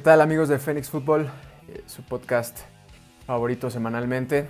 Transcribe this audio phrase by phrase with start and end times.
[0.00, 1.30] ¿Qué tal amigos de Phoenix Football?
[1.68, 2.60] Eh, su podcast
[3.26, 4.46] favorito semanalmente,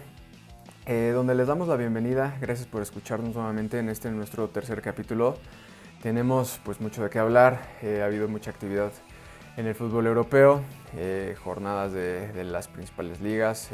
[0.87, 2.37] eh, donde les damos la bienvenida.
[2.41, 5.39] Gracias por escucharnos nuevamente en este nuestro tercer capítulo.
[6.05, 8.93] Tenemos pues mucho de qué hablar, eh, ha habido mucha actividad
[9.57, 10.63] en el fútbol europeo,
[11.43, 13.71] jornadas de, de, las principales ligas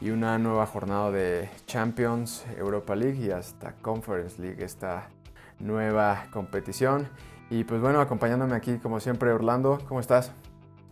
[0.00, 5.10] y una nueva jornada de Champions, Europa League y hasta Conference League, esta
[5.58, 7.06] nueva competición.
[7.50, 10.32] Y pues bueno, acompañándome aquí como siempre Orlando, ¿cómo estás?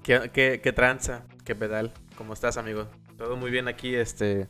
[0.04, 1.22] ¿Qué, qué, tranza?
[1.46, 1.90] ¿Qué pedal?
[2.18, 2.88] ¿Cómo estás, amigo?
[3.16, 4.48] Todo muy bien aquí, este...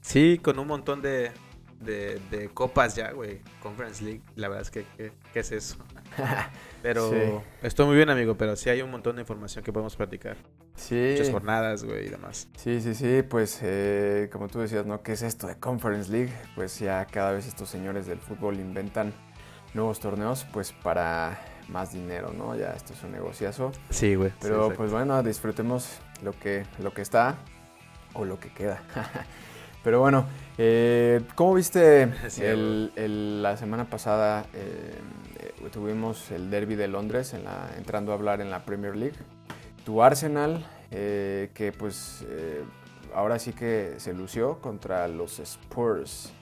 [0.00, 1.30] Sí, con un montón de,
[1.78, 3.40] de, copas ya, güey.
[3.62, 4.84] Conference League, la verdad es que,
[5.32, 5.76] ¿qué, es eso?
[6.82, 10.38] Pero estoy muy bien, amigo, pero sí hay un montón de información que podemos platicar.
[10.74, 11.10] Sí.
[11.12, 12.48] Muchas jornadas, güey, y demás.
[12.56, 15.02] Sí, sí, sí, pues eh, como tú decías, ¿no?
[15.02, 16.32] ¿Qué es esto de Conference League?
[16.56, 19.12] Pues ya cada vez estos señores del fútbol inventan
[19.74, 21.38] nuevos torneos, pues para
[21.70, 22.56] más dinero, ¿no?
[22.56, 23.72] Ya esto es un negociazo.
[23.90, 24.32] Sí, güey.
[24.40, 27.36] Pero pues bueno, disfrutemos lo que, lo que está
[28.14, 28.82] o lo que queda.
[29.82, 30.26] Pero bueno,
[30.58, 32.06] eh, ¿cómo viste
[32.96, 34.44] la semana pasada?
[34.52, 34.94] Eh,
[35.38, 39.16] eh, tuvimos el derby de Londres en la, entrando a hablar en la Premier League.
[39.84, 42.26] Tu Arsenal, que pues
[43.14, 46.32] ahora sí que se lució contra los Spurs.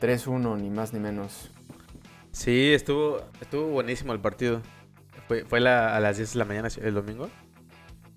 [0.00, 1.50] 3-1, ni más ni menos.
[2.32, 4.62] Sí, estuvo, estuvo buenísimo el partido.
[5.28, 7.28] Fue, fue a las 10 de la mañana el domingo.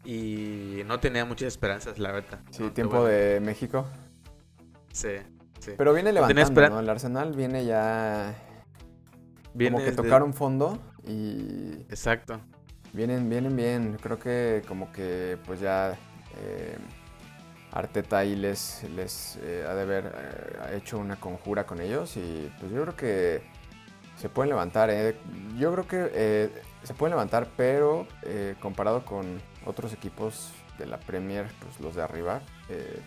[0.03, 2.39] Y no tenía muchas esperanzas, la verdad.
[2.49, 3.85] Sí, tiempo de México.
[4.91, 5.17] Sí,
[5.59, 5.73] sí.
[5.77, 6.79] Pero viene levantando, ¿no?
[6.79, 8.33] El Arsenal viene ya...
[9.53, 11.85] Viene como que tocaron fondo y...
[11.89, 12.39] Exacto.
[12.93, 13.97] Vienen, vienen bien.
[14.01, 15.97] Creo que como que pues ya...
[16.37, 16.77] Eh,
[17.73, 22.51] Arteta ahí les, les eh, ha de haber eh, hecho una conjura con ellos y
[22.59, 23.41] pues yo creo que
[24.17, 24.89] se pueden levantar.
[24.89, 25.15] ¿eh?
[25.57, 26.51] Yo creo que
[26.83, 32.01] se pueden levantar, pero eh, comparado con otros equipos de la Premier, pues los de
[32.01, 32.41] arriba,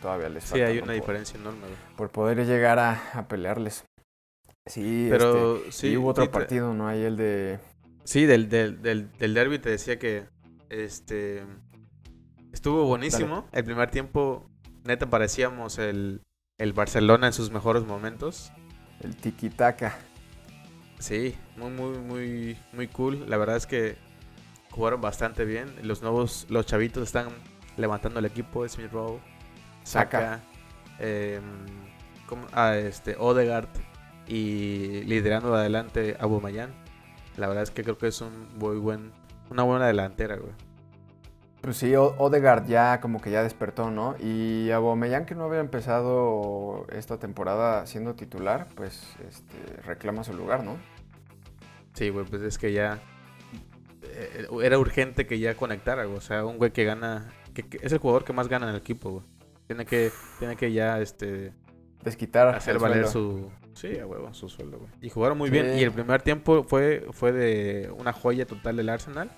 [0.01, 0.67] todavía les falta.
[0.67, 1.67] Sí, hay una diferencia enorme.
[1.97, 3.85] Por poder llegar a, pelearles.
[4.67, 6.87] Sí, pero este, sí, hubo otro partido, ¿no?
[6.87, 7.59] Hay el de...
[8.05, 10.27] Sí, del, del, del, del derby te decía que
[10.69, 11.45] este
[12.55, 13.47] estuvo buenísimo.
[13.53, 14.49] El primer tiempo,
[14.85, 16.23] neta, parecíamos el,
[16.59, 18.53] el Barcelona en sus mejores momentos.
[19.01, 19.93] El tiki-taka.
[20.99, 23.29] Sí, muy, muy, muy, muy cool.
[23.29, 23.97] La verdad es que
[24.71, 25.75] jugaron bastante bien.
[25.83, 27.29] Los nuevos, los chavitos están
[27.77, 28.67] levantando el equipo.
[28.69, 29.21] Smith Rowe,
[29.83, 30.41] Saka,
[30.99, 31.41] eh,
[32.77, 33.69] este, Odegaard
[34.27, 36.73] y liderando adelante a Bumayan.
[37.37, 39.13] La verdad es que creo que es un muy buen,
[39.51, 40.53] una buena delantera, güey.
[41.65, 44.17] Pues sí, Odegaard ya como que ya despertó, ¿no?
[44.21, 50.63] Y Aubameyang que no había empezado esta temporada siendo titular, pues este, reclama su lugar,
[50.63, 50.77] ¿no?
[51.95, 53.01] Sí, güey, pues es que ya
[54.03, 56.19] eh, era urgente que ya conectara, güey.
[56.19, 58.81] O sea, un güey que gana, que, es el jugador que más gana en el
[58.83, 59.25] equipo, güey.
[59.67, 61.55] Tiene que, tiene que ya, este...
[62.03, 62.49] Desquitar.
[62.49, 63.51] Hacer valer su...
[63.73, 64.91] Sí, a huevo, su sueldo, güey.
[65.01, 65.79] Y jugaron muy bien.
[65.79, 69.31] Y el primer tiempo fue, fue de una joya total del Arsenal.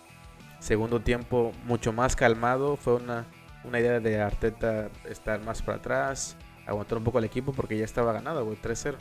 [0.58, 2.76] Segundo tiempo mucho más calmado.
[2.76, 3.26] Fue una,
[3.64, 6.36] una idea de Arteta estar más para atrás,
[6.66, 8.96] aguantar un poco al equipo porque ya estaba ganado, güey, 3-0.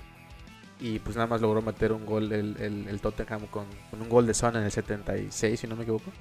[0.80, 2.58] Y pues nada más logró meter un gol el,
[2.90, 6.12] el, Tottenham con, un gol de zona en el 76, si no me equivoco.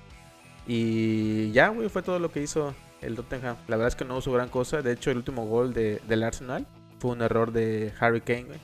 [0.66, 3.56] Y ya, güey, fue todo lo que hizo el Tottenham.
[3.66, 4.80] La verdad es que no hizo gran cosa.
[4.80, 6.66] De hecho, el último gol de, del Arsenal
[7.00, 8.60] fue un error de Harry Kane, güey.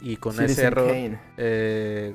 [0.00, 0.90] Y con ese error
[1.36, 2.14] eh,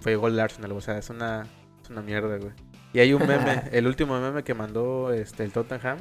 [0.00, 0.72] fue gol del Arsenal.
[0.72, 1.46] O sea, es una,
[1.82, 2.52] es una mierda, güey.
[2.96, 5.98] Y hay un meme, el último meme que mandó este, el Tottenham.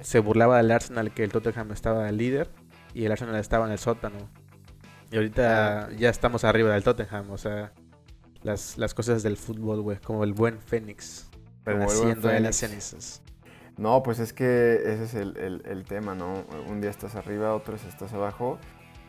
[0.00, 2.48] Se burlaba del Arsenal que el Tottenham estaba líder
[2.94, 4.30] y el Arsenal estaba en el sótano.
[5.10, 5.88] Y ahorita ah.
[5.98, 7.72] ya estamos arriba del Tottenham, o sea,
[8.44, 11.28] las, las cosas del fútbol, güey, como el buen Fénix,
[11.64, 13.20] renaciendo de las cenizas.
[13.76, 16.44] No, pues es que ese es el, el, tema, ¿no?
[16.68, 18.60] Un día estás arriba, otro estás abajo.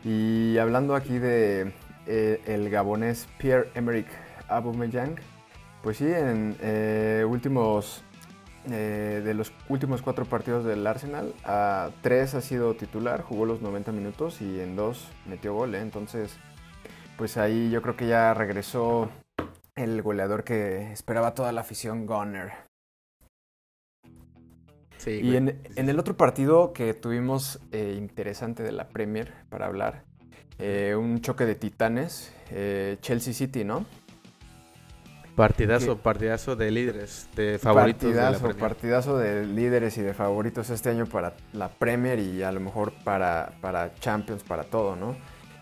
[0.02, 1.72] Y hablando aquí de
[2.08, 4.08] eh, el gabonés Pierre-Emerick
[4.48, 5.20] Aubameyang,
[5.82, 8.02] pues sí, en eh, últimos
[8.70, 13.62] eh, de los últimos cuatro partidos del Arsenal, a tres ha sido titular, jugó los
[13.62, 15.74] 90 minutos y en dos metió gol.
[15.74, 15.80] ¿eh?
[15.80, 16.36] Entonces,
[17.16, 19.08] pues ahí yo creo que ya regresó
[19.74, 22.52] el goleador que esperaba toda la afición Gunner.
[24.98, 30.04] Sí, y en, el otro partido que tuvimos interesante de la Premier para hablar,
[30.58, 32.34] un choque de titanes,
[33.00, 33.86] Chelsea City, ¿no?
[35.40, 38.12] Partidazo, partidazo de líderes, de favoritos.
[38.12, 42.52] Partidazo, de partidazo de líderes y de favoritos este año para la Premier y a
[42.52, 45.16] lo mejor para, para Champions, para todo, ¿no?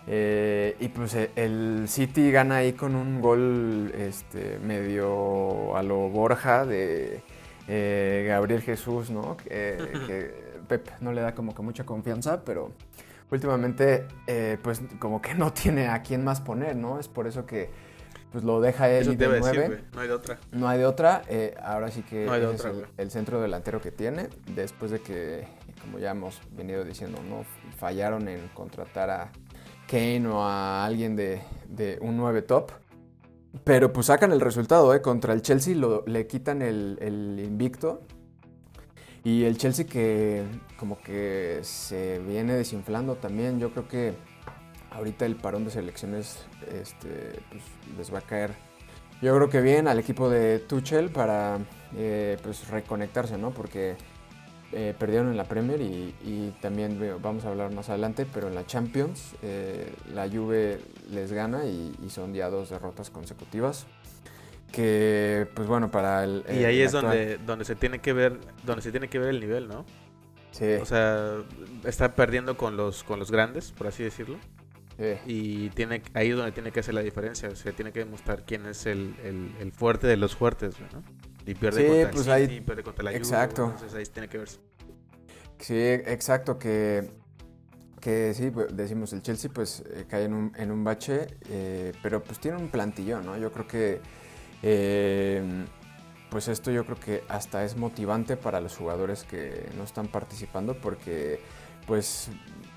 [0.05, 6.09] Eh, y pues eh, el City gana ahí con un gol este, medio a lo
[6.09, 7.21] Borja de
[7.69, 9.37] eh, Gabriel Jesús, ¿no?
[9.37, 12.71] Que, Pep no le da como que mucha confianza, pero
[13.31, 14.05] últimamente
[14.61, 16.99] pues como que no tiene a quién más poner, ¿no?
[16.99, 17.69] Es por eso que
[18.31, 19.81] pues lo deja él de nueve.
[19.93, 20.39] no hay de otra.
[20.51, 21.23] No hay de otra.
[21.27, 22.65] Eh, ahora sí que es
[22.97, 24.29] el, centro delantero que tiene.
[24.53, 25.47] Después de que,
[25.81, 27.43] como ya hemos venido diciendo, no
[27.77, 29.31] fallaron en contratar a
[29.87, 31.41] Kane o a alguien de,
[32.01, 32.71] un 9 top.
[33.63, 35.01] Pero pues sacan el resultado, ¿eh?
[35.01, 38.01] Contra el Chelsea lo, le quitan el, el invicto.
[39.23, 40.43] Y el Chelsea que
[40.77, 43.59] como que se viene desinflando también.
[43.59, 44.13] Yo creo que
[44.91, 47.63] ahorita el parón de selecciones este, pues,
[47.97, 48.53] les va a caer,
[49.21, 51.59] yo creo que bien al equipo de Tuchel para
[51.95, 53.51] eh, pues, reconectarse, ¿no?
[53.51, 53.97] Porque
[54.71, 58.67] eh, perdieron en la Premier y, también vamos a hablar más adelante, pero en la
[58.67, 63.87] Champions eh, la Juve les gana y, son ya dos derrotas consecutivas
[64.71, 68.83] que pues bueno para el, y ahí es donde donde se tiene que ver donde
[68.83, 69.83] se tiene que ver el nivel no
[70.51, 70.73] sí.
[70.79, 71.37] O sea
[71.85, 74.37] está perdiendo con los con los grandes por así decirlo
[75.25, 77.49] y tiene ahí es donde tiene que hacer la diferencia.
[77.49, 79.15] O sea, tiene que demostrar quién es el,
[79.59, 81.03] el, fuerte de los fuertes, ¿no?
[81.45, 83.65] Y pierde contra pues el City, pierde contra la Exacto.
[83.65, 84.59] entonces ahí tiene que verse.
[85.59, 87.09] Sí, exacto, que,
[87.99, 91.91] que sí, pues, decimos, el Chelsea pues eh, cae en un, en un bache, eh,
[92.01, 93.37] pero pues tiene un plantillo, ¿no?
[93.37, 94.01] Yo creo que
[94.63, 95.65] eh,
[96.29, 100.79] pues esto yo creo que hasta es motivante para los jugadores que no están participando
[100.79, 101.39] porque
[101.87, 102.29] pues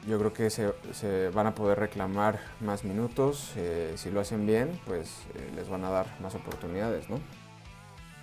[0.07, 3.53] yo creo que se, van a poder reclamar más minutos.
[3.57, 7.21] Eh, si lo hacen bien, pues eh, les van a dar más oportunidades, ¿no?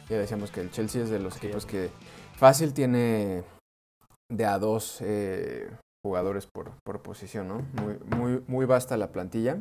[0.09, 1.89] Ya decíamos que el Chelsea es de los equipos que
[2.35, 3.43] fácil tiene
[4.29, 5.69] de a dos eh,
[6.03, 6.71] jugadores por,
[7.01, 7.65] posición, ¿no?
[7.81, 9.57] Muy, muy, muy vasta la plantilla.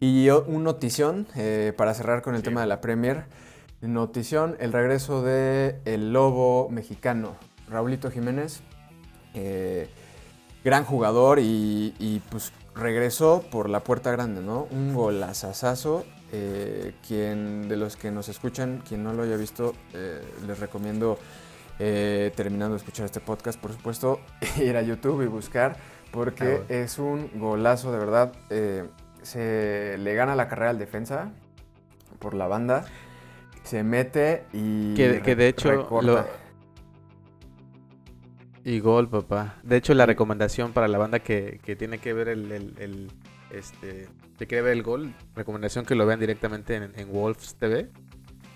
[0.00, 1.26] Y un notición
[1.76, 3.24] para cerrar con el tema de la Premier.
[3.80, 7.36] Notición, el regreso de el lobo mexicano,
[7.68, 8.62] Raulito Jiménez
[10.66, 14.66] gran jugador y, pues regresó por la puerta grande, ¿no?
[14.72, 16.04] Un golazazazo.
[16.32, 21.20] Eh, quien de los que nos escuchan, quien no lo haya visto, eh, les recomiendo,
[21.78, 24.20] eh, terminando de escuchar este podcast, por supuesto,
[24.60, 25.76] ir a YouTube y buscar,
[26.10, 28.32] porque es un golazo, de verdad.
[29.22, 31.30] se le gana la carrera al defensa
[32.18, 32.86] por la banda,
[33.62, 34.94] se mete y...
[34.94, 35.86] Que, que de hecho
[38.66, 39.60] y gol, papá.
[39.62, 43.12] De hecho, la recomendación para la banda que, tiene que ver el, el,
[43.50, 44.08] este,
[44.40, 47.90] que quiere ver el gol, recomendación que lo vean directamente en, Wolves TV.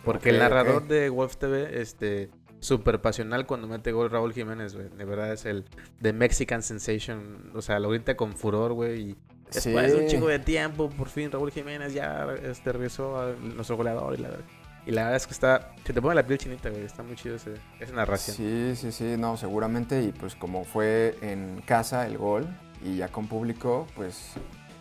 [0.05, 2.29] Porque el narrador de Wolves TV, este,
[2.59, 4.89] súper pasional cuando mete gol Raúl Jiménez, güey.
[4.89, 5.65] De verdad es el
[6.03, 7.53] The Mexican Sensation.
[7.55, 9.11] O sea, lo grita con furor, güey.
[9.11, 9.17] Y
[9.53, 13.77] después de un chingo de tiempo, por fin Raúl Jiménez ya este, regresó a nuestro
[13.77, 14.45] goleador y la verdad.
[14.87, 15.73] Y la verdad es que está.
[15.85, 16.85] Se te pone la piel chinita, güey.
[16.85, 18.37] Está muy chido ese, esa narración.
[18.37, 20.03] Sí, sí, sí, no, seguramente.
[20.03, 22.47] Y pues como fue en casa el gol
[22.82, 24.35] y ya con público, pues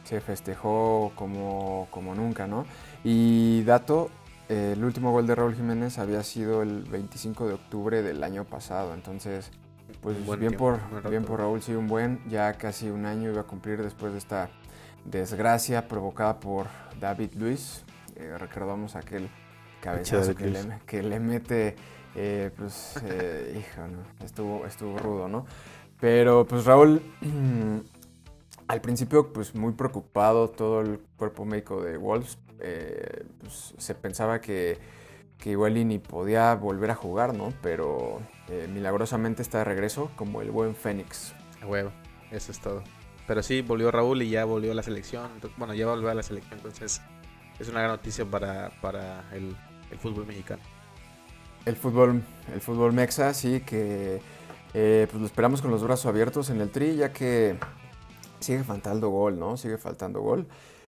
[0.04, 2.66] se festejó como, como nunca, ¿no?
[3.04, 4.10] Y dato,
[4.48, 8.94] el último gol de Raúl Jiménez había sido el 25 de octubre del año pasado.
[8.94, 9.52] Entonces,
[10.02, 10.80] pues bien, por,
[11.10, 12.22] bien por Raúl, sí, un buen.
[12.30, 14.50] Ya casi un año iba a cumplir después de esta
[15.06, 16.68] desgracia provocada por
[17.00, 17.84] David Luis.
[18.16, 19.30] Eh, recordamos aquel
[19.80, 21.76] cabezazo que le, que le, mete,
[22.16, 24.26] eh, pues, eh, hijo, ¿no?
[24.26, 25.46] estuvo, estuvo rudo, ¿no?
[26.00, 27.02] Pero, pues, Raúl,
[28.68, 34.42] al principio, pues, muy preocupado todo el cuerpo médico de Wolves, eh, pues, se pensaba
[34.42, 34.78] que,
[35.38, 37.54] que igual y ni podía volver a jugar, ¿no?
[37.62, 38.22] Pero
[38.74, 41.34] milagrosamente está de regreso como el buen Fénix.
[41.62, 41.92] A huevo,
[42.32, 42.84] eso es todo.
[43.30, 45.30] Pero sí, volvió Raúl y ya volvió a la selección.
[45.56, 47.00] Bueno, ya volvió a la selección, entonces
[47.60, 49.56] es una gran noticia para, para el,
[49.92, 50.62] el fútbol mexicano.
[51.66, 54.22] El fútbol, el fútbol mexa, sí, que
[54.74, 57.58] eh, pues lo esperamos con los brazos abiertos en el tri, ya que
[58.40, 59.58] sigue faltando gol, ¿no?
[59.58, 60.48] Sigue faltando gol.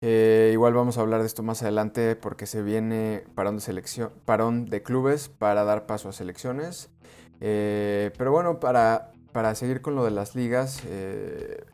[0.04, 4.12] Eh, igual vamos a hablar de esto más adelante porque se viene parón de, selección,
[4.26, 6.90] parón de clubes para dar paso a selecciones.
[7.40, 10.84] Eh, pero bueno, para, para, seguir con lo de las ligas,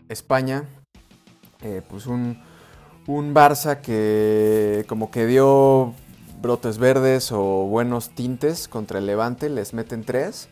[0.10, 0.66] España,
[1.90, 2.42] pues un,
[3.08, 5.94] un Barça que como que dio
[6.42, 10.48] brotes verdes o buenos tintes contra el Levante, les meten tres.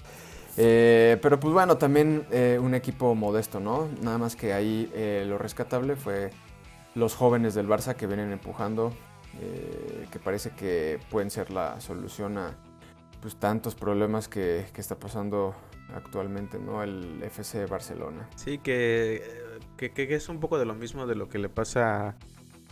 [0.58, 3.90] Eh, pero pues bueno, también eh, un equipo modesto, ¿no?
[4.02, 6.32] Nada más que ahí eh, lo rescatable fue
[6.96, 8.94] los jóvenes del Barça que vienen empujando,
[10.12, 12.56] que parece que pueden ser la solución a
[13.22, 15.54] pues, tantos problemas que, está pasando
[15.94, 16.82] actualmente, ¿no?
[16.82, 18.30] El FC Barcelona.
[18.38, 19.22] Sí, que,
[19.76, 22.16] que, que, es un poco de lo mismo de lo que le pasa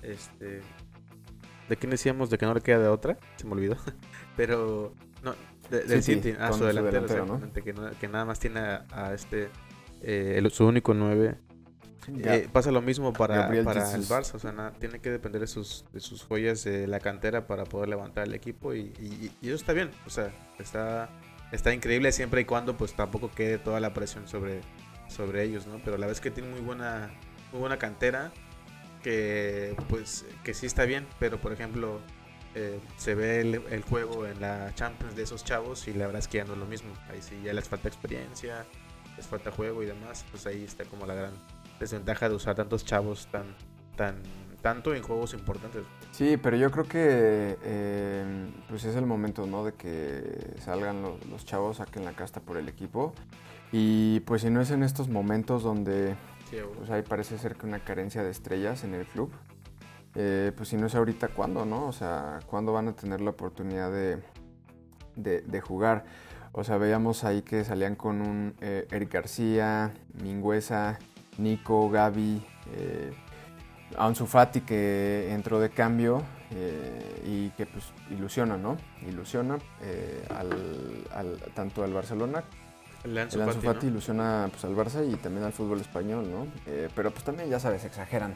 [0.03, 0.61] este,
[1.69, 3.17] ¿De quién decíamos de que no le queda de otra?
[3.37, 3.77] Se me olvidó.
[4.35, 4.93] Pero
[5.23, 5.33] No,
[5.69, 7.41] del City, ah, su delantero, ¿no?
[7.53, 9.49] que, nada más tiene a, este,
[10.01, 11.37] eh, su único 9.
[12.07, 15.85] Eh, pasa lo mismo para, para el Barça, o sea, tiene que depender de sus,
[15.93, 19.71] de sus joyas de la cantera para poder levantar el equipo y, y, eso está
[19.71, 21.09] bien, o sea, está,
[21.53, 24.59] está increíble siempre y cuando pues tampoco quede toda la presión sobre,
[25.07, 25.79] sobre ellos, ¿no?
[25.85, 27.09] Pero la vez que tiene muy buena,
[27.53, 28.33] muy buena cantera,
[29.03, 31.99] que pues que sí está bien, pero por ejemplo
[32.55, 36.27] eh, se ve el, juego en la Champions de esos chavos y la verdad es
[36.27, 36.93] que ya no es lo mismo.
[37.09, 38.65] Ahí sí ya les falta experiencia,
[39.17, 40.23] les falta juego y demás.
[40.29, 41.33] Pues ahí está como la gran
[41.79, 43.55] desventaja de usar tantos chavos tan,
[43.95, 44.15] tan,
[44.61, 45.83] tanto en juegos importantes.
[46.11, 49.65] Sí, pero yo creo que eh, pues es el momento, ¿no?
[49.65, 53.13] De que salgan los, chavos, saquen la casta por el equipo.
[53.71, 56.15] Y pues si no es en estos momentos donde
[56.77, 59.31] pues ahí parece ser que una carencia de estrellas en el club,
[60.15, 61.87] eh, pues si no es ahorita, ¿cuándo, no?
[61.87, 64.21] O sea, ¿cuándo van a tener la oportunidad de,
[65.15, 66.05] de, jugar?
[66.51, 69.91] O sea, veíamos ahí que salían con un eh, Eric García,
[70.21, 70.99] Mingüesa,
[71.37, 72.45] Nico, Gaby,
[72.75, 73.11] eh,
[73.97, 78.77] Ansu Fati que entró de cambio eh, y que pues ilusiona, ¿no?
[79.07, 79.57] Ilusiona
[80.29, 82.43] al, tanto al Barcelona
[83.03, 86.47] el Ansu, Fati, ilusiona pues, al Barça y también al fútbol español, ¿no?
[86.95, 88.33] pero pues también, ya sabes, exageran.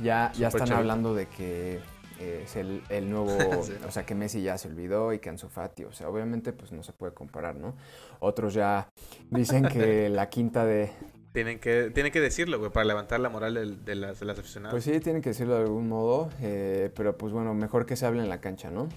[0.00, 1.80] Ya, ya están hablando de que
[2.22, 3.36] eh, es el, nuevo,
[3.86, 6.70] o sea, que Messi ya se olvidó y que Ansu Fati, o sea, obviamente pues
[6.72, 7.74] no se puede comparar, ¿no?
[8.20, 8.88] Otros ya
[9.30, 10.92] dicen que la quinta de...
[11.32, 14.72] Tienen que, tienen que decirlo, güey, para levantar la moral de, las, de las aficionadas.
[14.72, 18.04] Pues sí, tienen que decirlo de algún modo, eh, pero pues bueno, mejor que se
[18.04, 18.88] hable en la cancha, ¿no?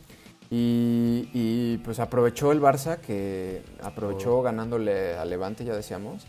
[0.57, 4.41] Y, pues aprovechó el Barça, que aprovechó oh.
[4.41, 6.25] ganándole al Levante, ya decíamos.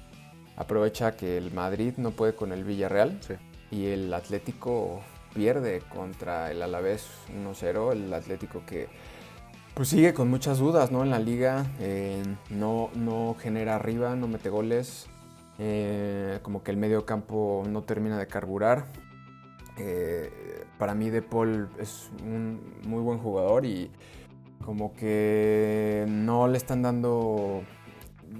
[0.56, 3.18] Aprovecha que el Madrid no puede con el Villarreal.
[3.20, 3.34] Sí
[3.70, 5.02] y el Atlético
[5.34, 7.06] pierde contra el Alavés
[7.44, 8.88] 1-0, el Atlético que
[9.74, 11.02] pues sigue con muchas dudas ¿no?
[11.02, 15.06] en la liga, eh, no, no genera arriba, no mete goles,
[15.58, 18.86] eh, como que el medio campo no termina de carburar.
[19.78, 23.90] Eh, para mí De Paul es un muy buen jugador y
[24.64, 27.62] como que no le están dando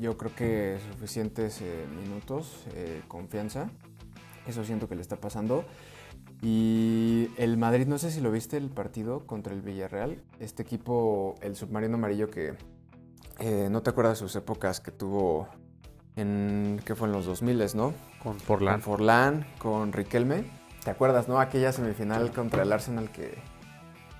[0.01, 1.63] yo creo que suficientes
[2.03, 2.67] minutos,
[3.09, 3.71] confianza.
[4.47, 5.65] Eso siento que le está pasando.
[6.43, 10.23] Y el Madrid, no sé si lo viste el partido contra el Villarreal.
[10.39, 12.55] Este equipo, el submarino amarillo que
[13.39, 15.49] eh, no te acuerdas de sus épocas que tuvo
[16.15, 17.95] en, ¿qué fue en los 2000, ¿no?
[18.23, 18.75] Con Forlán.
[18.75, 20.45] Con Forlán, con Riquelme.
[20.87, 21.41] ¿Te acuerdas, no?
[21.41, 23.39] Aquella semifinal contra el Arsenal que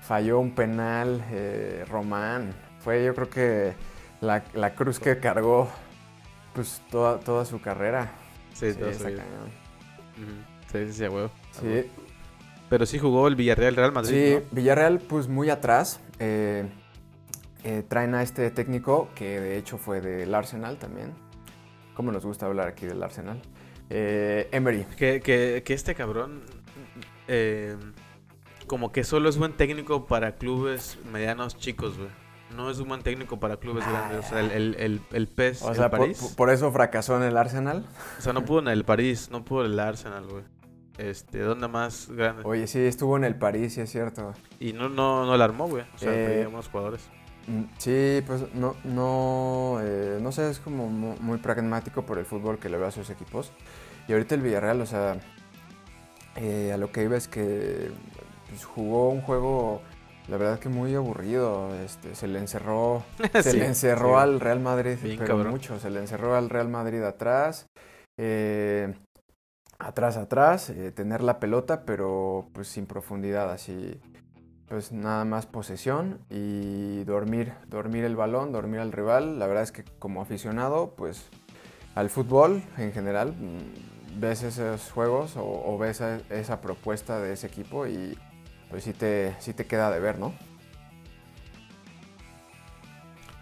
[0.01, 2.53] falló un penal, eh, Román.
[2.79, 3.73] Fue yo creo que
[4.19, 5.69] la, cruz que cargó
[6.53, 8.11] pues toda, toda su carrera.
[8.53, 8.79] Sí, sí
[10.69, 11.31] Sí, sí, huevo.
[11.53, 11.89] Sí.
[12.69, 14.39] Pero sí jugó el Villarreal Real Madrid.
[14.39, 16.01] Sí, Villarreal, pues muy atrás.
[16.19, 16.65] Eh,
[17.63, 21.13] eh, traen a este técnico que de hecho fue del Arsenal también.
[21.93, 23.41] ¿Cómo nos gusta hablar aquí del Arsenal?
[23.89, 24.83] Eh, Emery.
[24.97, 26.56] Que, que, que, este cabrón.
[28.67, 32.09] Como que solo es buen técnico para clubes medianos chicos, güey.
[32.55, 34.25] No es un buen técnico para clubes grandes.
[34.25, 36.33] O sea, el, el, el, el PES, o sea, París.
[36.37, 37.85] Por, eso fracasó en el Arsenal?
[38.17, 40.43] O sea, no pudo en el París, no pudo en el Arsenal, güey.
[40.97, 42.43] Este, ¿dónde más grande?
[42.45, 44.33] Oye, sí, estuvo en el París, sí es cierto.
[44.59, 45.83] Y no, no, no la armó, güey.
[45.93, 47.07] O sea, eh, unos jugadores.
[47.47, 52.59] Mm, sí, pues no, no, eh, no sé, es como muy, pragmático por el fútbol
[52.59, 53.51] que le ve a sus equipos.
[54.07, 55.17] Y ahorita el Villarreal, o sea,
[56.37, 57.91] eh, a lo que iba es que
[58.49, 59.81] pues, jugó un juego
[60.27, 61.73] la verdad que muy aburrido.
[61.75, 63.03] Este, se le encerró,
[63.41, 65.79] se le encerró al Real Madrid, pero mucho.
[65.79, 67.67] Se le encerró al Real Madrid atrás,
[68.17, 68.93] eh,
[69.79, 73.99] atrás, atrás, eh, tener la pelota, pero pues sin profundidad, así,
[74.67, 79.39] pues nada más posesión y dormir, dormir el balón, dormir al rival.
[79.39, 81.29] La verdad es que como aficionado, pues
[81.95, 87.87] al fútbol en general, mm, ves esos juegos o, ves esa propuesta de ese equipo
[87.87, 88.17] y
[88.69, 90.33] pues sí te, sí te queda de ver, ¿no?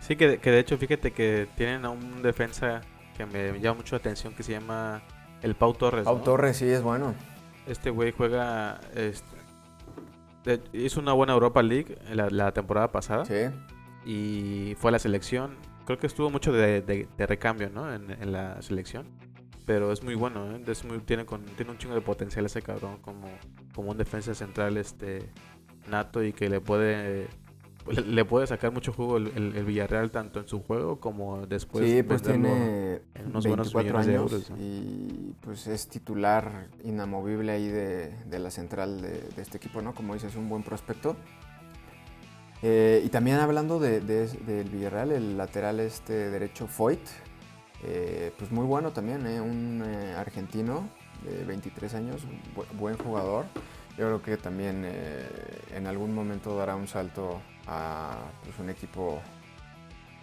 [0.05, 2.81] Sí, que, de hecho, fíjate que tienen a un defensa
[3.17, 5.01] que me llama mucho la atención que se llama
[5.41, 6.03] el Pau Torres.
[6.03, 7.15] Pau Torres, sí, es bueno.
[7.65, 8.79] Este güey juega.
[8.93, 13.25] Este, hizo una buena Europa League la, temporada pasada.
[13.25, 13.49] Sí.
[14.05, 15.55] Y fue a la selección.
[15.85, 17.91] Creo que estuvo mucho de, recambio, ¿no?
[17.91, 19.07] En, en, la selección.
[19.65, 20.61] Pero es muy bueno, ¿eh?
[20.67, 23.27] Es muy, tiene, con, tiene un chingo de potencial ese cabrón como,
[23.73, 25.29] como un defensa central este
[25.87, 27.27] nato y que le puede
[27.85, 32.01] le puede sacar mucho jugo el, el, Villarreal tanto en su juego como después sí
[32.01, 39.01] pues tiene unos 24 años y pues es titular inamovible ahí de, de la central
[39.01, 41.15] de, de, este equipo no como dices un buen prospecto.
[42.67, 46.99] Eh, y también hablando de, del Villarreal, el lateral este derecho Foyt,
[47.83, 49.41] eh, pues muy bueno también, ¿eh?
[49.41, 49.83] un
[50.17, 50.89] argentino
[51.23, 52.21] de 23 años,
[52.73, 53.45] buen jugador.
[53.97, 54.85] Yo creo que también
[55.73, 59.21] en algún momento dará un salto a pues, un equipo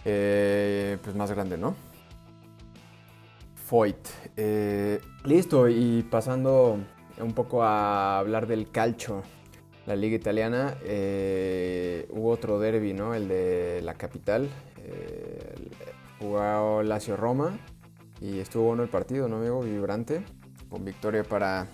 [0.02, 1.74] pues más grande, ¿no?
[3.54, 4.08] Foyt.
[5.24, 6.78] listo, y pasando
[7.18, 9.22] un poco a hablar del calcio
[9.86, 13.14] la liga italiana, eh, hubo otro derby, ¿no?
[13.14, 14.48] El de la capital.
[16.22, 17.58] Eh, jugó Lazio Roma
[18.20, 19.60] y estuvo bueno el partido, ¿no, amigo?
[19.60, 20.24] Vibrante,
[20.68, 21.66] con victoria para,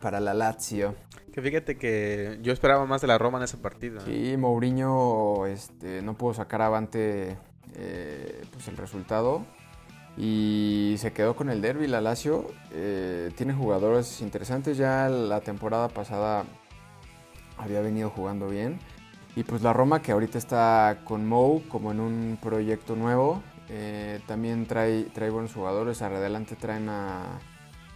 [0.00, 0.94] para la Lazio.
[1.32, 4.00] Que fíjate que yo esperaba más de la Roma en ese partido.
[4.00, 7.38] Sí, Mourinho este, no pudo sacar avante
[7.74, 9.44] eh, pues el resultado
[10.16, 11.86] y se quedó con el derby.
[11.86, 14.76] La Lazio eh, tiene jugadores interesantes.
[14.76, 16.44] Ya la temporada pasada
[17.56, 18.78] había venido jugando bien.
[19.34, 23.42] Y pues la Roma que ahorita está con Mou como en un proyecto nuevo.
[23.70, 26.02] Eh, también trae, trae buenos jugadores.
[26.02, 27.40] Adelante traen a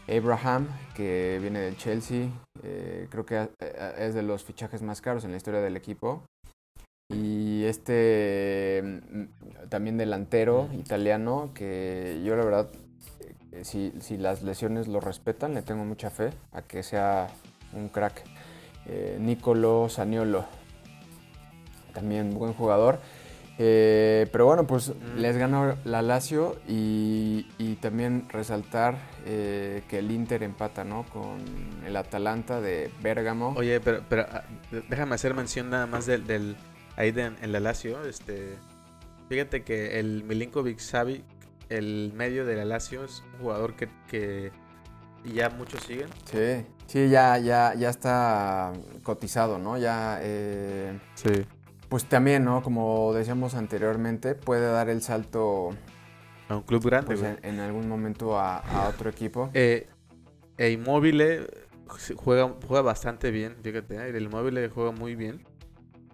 [0.08, 2.28] Abraham que viene del Chelsea.
[2.62, 6.22] Eh, creo que eh, es de los fichajes más caros en la historia del equipo.
[7.12, 12.70] Y este mm, también delantero italiano que yo la verdad,
[13.62, 17.28] si, si las lesiones lo respetan, le tengo mucha fe a que sea
[17.74, 18.24] un crack
[18.86, 20.44] eh, Nicolo Saniolo.
[21.96, 23.00] También buen jugador.
[23.58, 27.46] Eh, pero bueno, pues les ganó la Lazio y,
[27.80, 31.04] también resaltar eh, que el Inter empata, ¿no?
[31.04, 31.38] Con
[31.86, 33.54] el Atalanta de Bérgamo.
[33.56, 34.44] Oye, pero, pero ah,
[34.90, 36.56] déjame hacer mención nada más del,
[36.96, 38.04] ahí en la Lazio.
[38.04, 38.56] Este,
[39.30, 41.24] fíjate que el Milinkovic Savic,
[41.70, 44.52] el medio de la Lazio, es un jugador que, que
[45.24, 46.08] ya muchos siguen.
[46.30, 46.66] Sí.
[46.86, 48.72] Sí, ya, ya, ya está
[49.02, 49.78] cotizado, ¿no?
[49.78, 50.18] Ya.
[50.22, 51.46] Eh, sí.
[51.88, 52.62] Pues también, ¿no?
[52.62, 55.70] Como decíamos anteriormente, puede dar el salto.
[56.48, 59.50] A un club grande, pues, en, algún momento a, otro equipo.
[59.52, 59.88] Eh,
[60.58, 61.48] e Inmóvil
[62.16, 64.10] juega, juega bastante bien, fíjate, ¿eh?
[64.10, 65.44] el Inmóvil juega muy bien.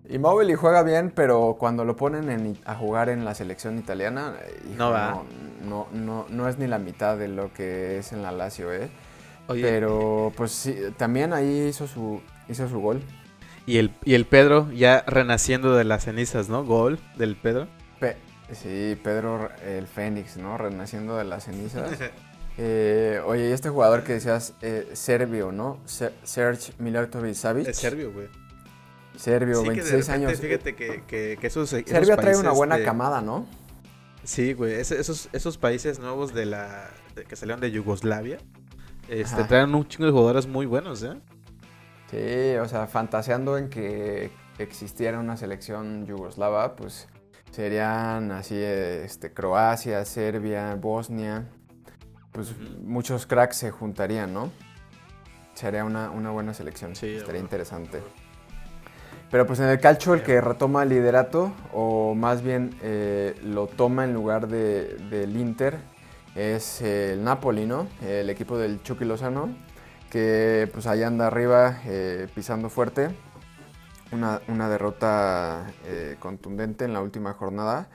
[0.09, 4.35] Inmóvil juega bien, pero cuando lo ponen a jugar en la selección italiana,
[4.77, 5.23] no va.
[5.63, 8.91] No, no, no, es ni la mitad de lo que es en la Lazio, ¿eh?
[9.47, 13.01] Pero pues sí, también ahí hizo su, hizo su gol.
[13.67, 16.65] Y el, y el Pedro ya renaciendo de las cenizas, ¿no?
[16.65, 17.69] Gol del Pedro.
[18.53, 20.59] sí, Pedro el Fénix, ¿no?
[20.59, 21.91] Renaciendo de las cenizas.
[22.59, 25.81] eh, oye, y este jugador que decías, eh, serbio, ¿no?
[25.87, 27.69] Serge Milatovic Savic.
[27.69, 28.29] Es serbio, güey.
[29.17, 30.41] Serbio, 26 años.
[30.41, 33.47] Fíjate que, que, que esos, Serbia trae una buena camada, ¿no?
[34.25, 34.75] Sí, güey.
[34.75, 36.91] esos, esos países nuevos de la
[37.29, 38.39] que salieron de Yugoslavia
[39.09, 41.15] este, traen un chingo de jugadores muy buenos, ¿eh?
[42.13, 47.09] Sí, o sea, fantaseando en que existiera una selección yugoslava, pues
[47.53, 51.49] serían así, este, Croacia, Serbia, Bosnia,
[52.31, 54.51] pues muchos cracks se juntarían, ¿no?
[55.55, 58.03] Sería una, buena selección, sí, estaría interesante.
[59.31, 63.69] Pero pues en el calcio el que retoma el liderato, o más bien eh, lo
[63.69, 65.79] toma en lugar de, del Inter,
[66.35, 67.87] es el Napoli, ¿no?
[68.07, 69.49] El equipo del Chucky Lozano,
[70.13, 73.09] que pues ahí anda arriba eh, pisando fuerte.
[74.13, 77.89] Una, derrota eh, contundente en la última jornada.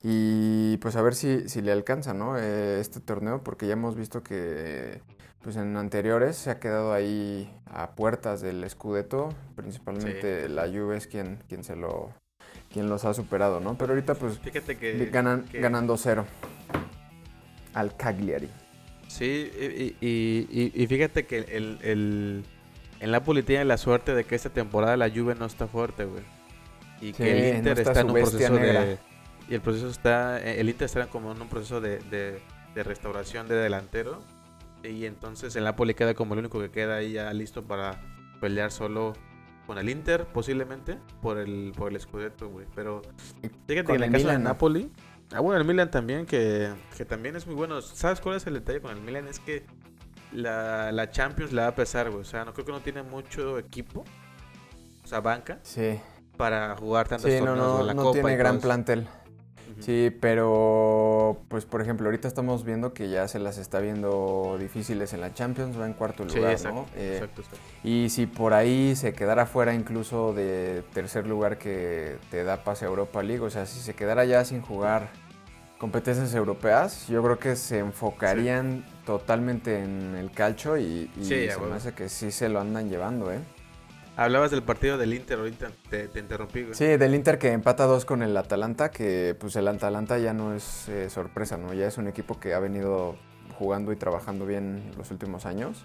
[0.00, 2.38] Y pues a ver si, le alcanza, ¿no?
[2.38, 5.02] Eh, este torneo, porque ya hemos visto que
[5.42, 9.30] pues en anteriores se ha quedado ahí a puertas del Scudetto.
[9.56, 12.12] Principalmente la Juve es quien, quien se lo
[12.72, 13.76] quien los ha superado, ¿no?
[13.76, 16.24] Pero ahorita pues Fíjate que, ganan, ganando cero
[17.72, 18.48] al Cagliari.
[19.14, 22.44] Sí, y, fíjate que el, el,
[22.98, 26.24] el Napoli tiene la suerte de que esta temporada la Juve no está fuerte, güey.
[27.00, 28.98] Y que el Inter está, en un proceso de...
[29.48, 30.42] Y el proceso está...
[30.42, 34.20] El Inter está como en un proceso de, de, restauración de delantero.
[34.82, 38.02] Y entonces el Napoli queda como el único que queda ahí ya listo para
[38.40, 39.12] pelear solo
[39.68, 42.66] con el Inter, posiblemente, por el, por el Scudetto, güey.
[42.74, 43.02] Pero
[43.68, 44.90] fíjate que en el caso de Napoli...
[45.34, 46.72] Ah, bueno, el Milan también, que,
[47.08, 47.82] también es muy bueno.
[47.82, 49.26] ¿Sabes cuál es el detalle con el Milan?
[49.26, 49.64] Es que
[50.32, 52.22] la, Champions le va a pesar, güey.
[52.22, 54.04] O sea, no creo que no tiene mucho equipo.
[55.02, 55.58] O sea, banca.
[55.62, 55.98] Sí.
[56.36, 59.08] Para jugar tantos sí, no, no, no tiene gran plantel.
[59.80, 65.12] Sí, pero pues por ejemplo, ahorita estamos viendo que ya se las está viendo difíciles
[65.14, 66.86] en la Champions, va en cuarto lugar, ¿no?
[66.94, 67.66] Eh, exacto, exacto.
[67.82, 72.84] Y si por ahí se quedara fuera incluso de tercer lugar que te da pase
[72.84, 75.08] a Europa League, o sea, si se quedara ya sin jugar
[75.84, 81.92] competencias europeas, yo creo que se enfocarían totalmente en el calcho y, se me hace
[81.92, 83.38] que sí se lo andan llevando, ¿eh?
[84.16, 86.74] Hablabas del partido del Inter, ahorita te, interrumpí, güey.
[86.74, 90.54] Sí, del Inter que empata dos con el Atalanta, que pues el Atalanta ya no
[90.54, 91.74] es eh, sorpresa, ¿no?
[91.74, 93.16] Ya es un equipo que ha venido
[93.58, 95.84] jugando y trabajando bien los últimos años.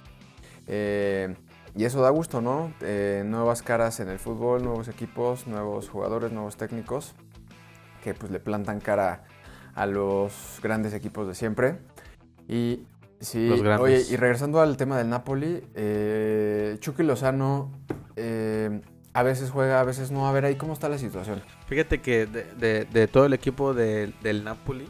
[0.68, 1.36] Eh,
[1.76, 2.72] y eso da gusto, ¿no?
[2.80, 7.16] Eh, nuevas caras en el fútbol, nuevos equipos, nuevos jugadores, nuevos técnicos
[8.02, 9.26] que pues le plantan cara
[9.80, 11.80] a los grandes equipos de siempre.
[12.50, 12.82] Y
[13.22, 17.72] sí, oye, y regresando al tema del Napoli, eh, Chucky Lozano
[18.18, 18.82] eh,
[19.13, 20.28] a veces juega, a veces no.
[20.28, 21.42] A ver ahí cómo está la situación.
[21.68, 24.86] Fíjate que de, todo el equipo del Napoli,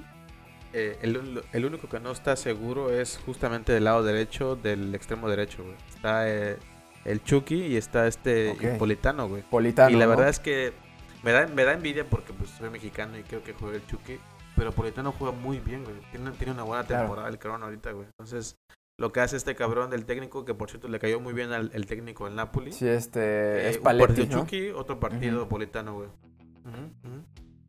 [0.74, 5.64] eh, el, único que no está seguro es justamente del lado derecho, del extremo derecho,
[5.64, 5.76] güey.
[5.88, 9.44] Está el Chucky y está este Politano, güey.
[9.44, 9.96] Politano.
[9.96, 10.74] Y la verdad es que
[11.22, 14.18] me da, me da envidia porque pues soy mexicano y creo que juega el Chucky.
[14.60, 15.96] Pero Politano juega muy bien, güey.
[16.12, 18.08] Tiene, tiene una buena temporada el cabrón ahorita, güey.
[18.08, 18.58] Entonces,
[18.98, 21.72] lo que hace este cabrón del técnico, que por cierto le cayó muy bien al
[21.74, 22.74] el técnico del Napoli.
[22.74, 26.10] Sí, este eh, es Un partido Chucky, otro partido Politano, güey.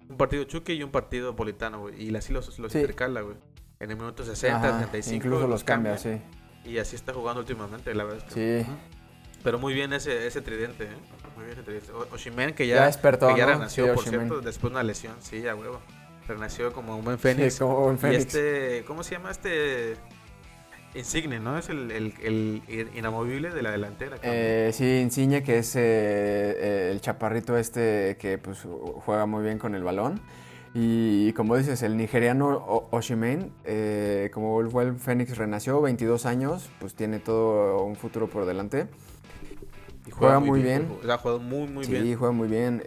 [0.09, 2.03] Un partido Chucky y un partido Politano, güey.
[2.03, 3.37] Y así los, los intercala, güey.
[3.79, 5.15] En el minuto 60, 35.
[5.15, 6.21] Incluso los cambia, sí.
[6.65, 8.25] Y así está jugando últimamente, la verdad.
[8.27, 8.71] Es que, sí.
[9.45, 10.97] Pero muy bien ese, ese tridente, ¿eh?
[11.37, 11.93] Muy bien ese tridente.
[12.11, 15.15] Oshimen, que ya, ya, ya renació, por cierto, después de una lesión.
[15.21, 15.81] Sí, ya huevo.
[16.31, 17.55] Renació como un buen fénix.
[17.55, 18.19] Sí, como un fénix.
[18.19, 19.97] Y este, ¿cómo se llama este?
[20.95, 21.57] Insigne, ¿no?
[21.57, 24.17] Es el, el, el inamovible de la delantera.
[24.23, 28.67] Eh, sí, Insigne, que es eh, eh, el chaparrito este que pues
[29.05, 30.21] juega muy bien con el balón.
[30.73, 36.95] Y, como dices, el nigeriano Oshimen, eh, como fue el Fénix renació, 22 años, pues
[36.95, 38.87] tiene todo un futuro por delante
[40.13, 40.89] juega, muy bien.
[41.09, 42.05] Ha jugado muy, muy bien.
[42.05, 42.83] Sí, juega muy bien.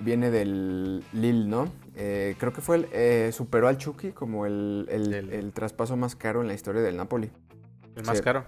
[0.00, 1.68] Viene del Lille, ¿no?
[2.00, 6.42] Eh, creo que fue el, eh, superó al Chucky como el, el, traspaso más caro
[6.42, 7.28] en la historia del Napoli.
[7.96, 8.44] El más caro.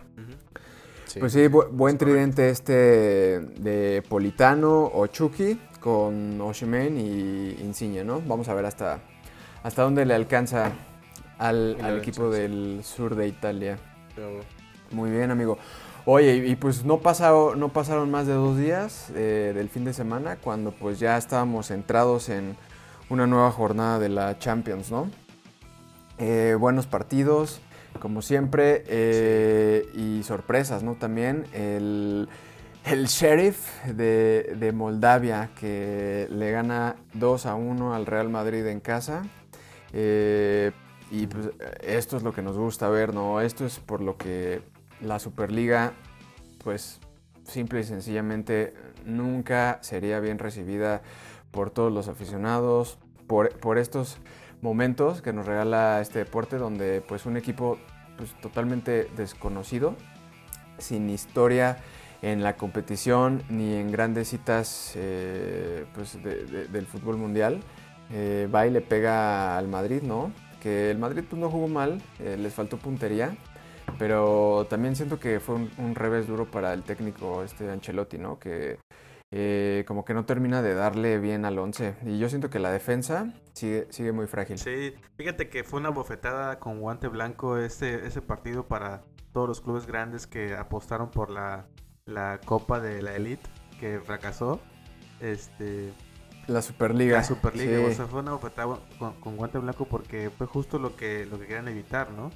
[1.18, 8.22] Pues sí, buen tridente este de Politano o Chucky con Oshimen y Insigne, ¿no?
[8.24, 9.00] Vamos a ver hasta,
[9.64, 10.70] hasta dónde le alcanza
[11.36, 13.78] al, al equipo del sur de Italia.
[14.92, 15.58] Muy bien, amigo.
[16.04, 17.00] Oye, y pues no,
[17.56, 21.66] no pasaron más de dos días eh, del fin de semana cuando pues ya estábamos
[21.66, 22.56] centrados en
[23.10, 25.10] una nueva jornada de la Champions, ¿no?
[26.18, 27.60] Eh, buenos partidos,
[27.98, 30.94] como siempre, eh, y sorpresas, ¿no?
[30.94, 32.28] También el,
[32.84, 39.22] Sheriff de, Moldavia que le gana 2 a 1 al Real Madrid en casa.
[39.92, 41.50] y pues
[41.82, 43.40] esto es lo que nos gusta ver, ¿no?
[43.40, 44.62] Esto es por lo que
[45.00, 45.92] la Superliga,
[46.62, 47.00] pues
[47.44, 51.02] simple y sencillamente nunca sería bien recibida
[51.50, 54.18] por todos los aficionados, por, estos
[54.60, 57.78] momentos que nos regala este deporte donde pues un equipo
[58.16, 59.94] pues, totalmente desconocido,
[60.78, 61.78] sin historia
[62.22, 67.60] en la competición ni en grandes citas eh, pues, del fútbol mundial,
[68.12, 70.32] eh, va y le pega al Madrid, ¿no?
[70.60, 73.34] Que el Madrid pues, no jugó mal, eh, les faltó puntería,
[73.98, 78.38] pero también siento que fue un, revés duro para el técnico este Ancelotti, ¿no?
[78.38, 78.78] Que
[79.32, 81.96] eh, como que no termina de darle bien al 11.
[82.06, 84.58] Y yo siento que la defensa sigue, sigue muy frágil.
[84.58, 89.60] Sí, fíjate que fue una bofetada con guante blanco ese, ese partido para todos los
[89.60, 91.66] clubes grandes que apostaron por la,
[92.04, 94.60] la Copa de la Elite, que fracasó.
[95.20, 95.92] Este,
[96.48, 97.18] la Superliga.
[97.18, 100.96] La Superliga, o sea, fue una bofetada con, con, guante blanco porque fue justo lo
[100.96, 102.30] que, lo que querían evitar, ¿no?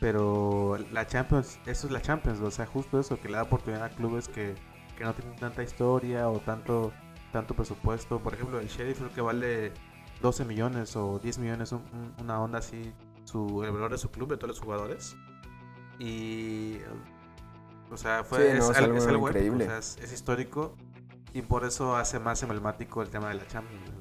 [0.00, 3.84] Pero la Champions, eso es la Champions, o sea, justo eso, que le da oportunidad
[3.84, 4.54] a clubes que,
[5.04, 6.92] no tienen tanta historia o tanto,
[7.32, 8.20] tanto presupuesto.
[8.20, 9.72] Por ejemplo, el Sheriff creo que vale
[10.22, 11.74] 12 millones o 10 millones,
[12.20, 12.92] una onda así,
[13.24, 15.16] su, el valor de su club, de todos los jugadores.
[15.98, 16.78] Y,
[17.90, 19.68] o sea, fue, es, algo, increíble.
[19.78, 20.74] es, histórico
[21.32, 23.96] y por eso hace más emblemático el tema de la Champions.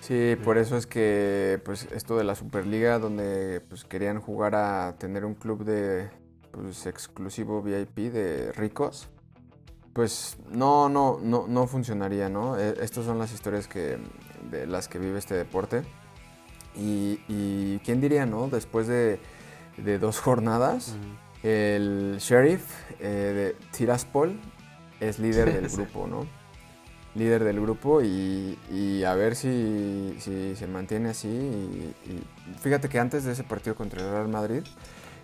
[0.00, 4.96] Sí, por eso es que pues esto de la Superliga, donde pues querían jugar a
[4.98, 6.10] tener un club de
[6.52, 9.08] pues, exclusivo VIP de ricos,
[9.92, 12.58] pues no, no, no, no funcionaría, ¿no?
[12.58, 13.98] E, estas son las historias que,
[14.50, 15.82] de las que vive este deporte.
[16.76, 18.48] Y, quién diría, ¿no?
[18.48, 19.18] Después de,
[19.98, 20.94] dos jornadas,
[21.42, 22.62] el sheriff
[23.00, 24.38] eh, de Tiraspol
[25.00, 26.40] es líder del grupo, ¿no?
[27.14, 31.28] líder del grupo y, a ver si, se mantiene así.
[31.28, 31.94] Y,
[32.60, 34.62] fíjate que antes de ese partido contra el Real Madrid,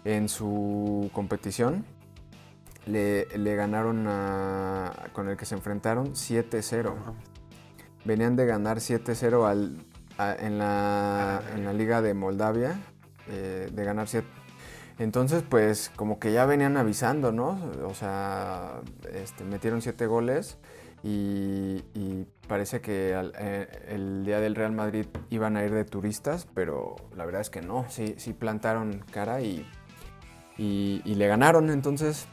[0.06, 1.84] en su competición,
[2.86, 4.08] le, ganaron
[5.12, 6.94] con el que se enfrentaron 7-0.
[8.04, 9.84] Venían de ganar 7-0
[10.38, 12.78] en, la, en la liga de Moldavia,
[13.28, 14.28] eh, de ganar 7
[15.00, 17.58] Entonces, pues como que ya venían avisando, ¿no?
[17.84, 18.80] O sea,
[19.12, 20.56] este, metieron siete goles
[21.02, 21.82] y,
[22.46, 27.24] parece que eh, el día del Real Madrid iban a ir de turistas, pero la
[27.24, 29.66] verdad es que no, sí, sí plantaron cara y,
[30.58, 31.70] y, le ganaron.
[31.70, 32.26] Entonces,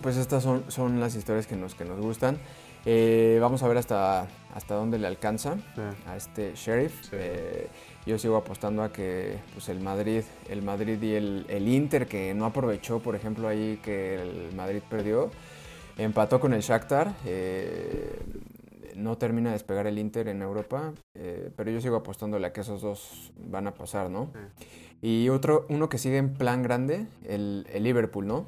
[0.00, 2.38] pues estas son, son las historias que nos, que nos gustan.
[2.86, 5.56] Eh, vamos a ver hasta, hasta dónde le alcanza
[6.06, 7.12] a este Sheriff.
[7.12, 7.68] Eh,
[8.06, 12.32] yo sigo apostando a que pues, el Madrid, el Madrid y el, el, Inter, que
[12.32, 15.30] no aprovechó, por ejemplo, ahí que el Madrid perdió,
[15.98, 17.14] empató con el Shakhtar.
[17.26, 18.18] Eh,
[18.96, 20.92] no termina de despegar el Inter en Europa,
[21.56, 24.30] pero yo sigo apostándole a que esos dos van a pasar, ¿no?
[25.02, 28.46] Y otro, uno que sigue en plan grande, el, el Liverpool, ¿no?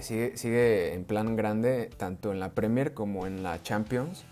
[0.00, 4.24] sigue, sigue en plan grande, tanto en la Premier como en la Champions.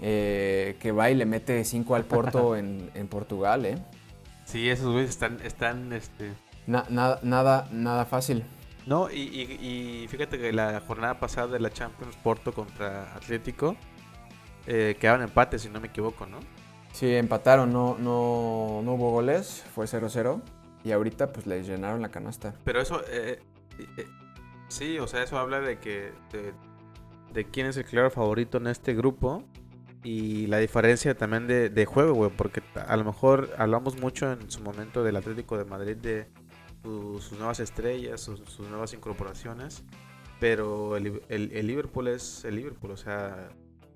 [0.00, 3.78] Eh, que va y le mete 5 al Porto en, Portugal, ¿eh?
[4.44, 6.32] Sí, esos güeyes están, están, este...
[6.66, 8.44] nada, nada, nada fácil.
[8.86, 13.76] No, y, fíjate que la jornada pasada de la Champions Porto contra Atlético
[14.66, 16.38] eh, quedaban empates, si no me equivoco, ¿no?
[16.92, 20.40] Sí, empataron, no, no, no hubo goles, fue 0-0
[20.84, 22.54] y ahorita pues les llenaron la canasta.
[22.64, 23.40] Pero eso, eh,
[23.96, 24.06] eh
[24.68, 26.12] Sí, o sea, eso habla de que
[27.32, 29.42] de, quién es el claro favorito en este grupo
[30.04, 34.60] y la diferencia también de, juego, güey, porque a lo mejor hablamos mucho en su
[34.60, 36.28] momento del Atlético de Madrid de
[36.82, 39.84] sus nuevas estrellas, sus, nuevas incorporaciones,
[40.38, 43.48] pero el, el, Liverpool es el Liverpool, o sea,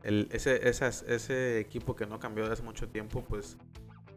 [0.02, 3.56] el, ese, ese equipo que no cambió desde hace mucho tiempo, pues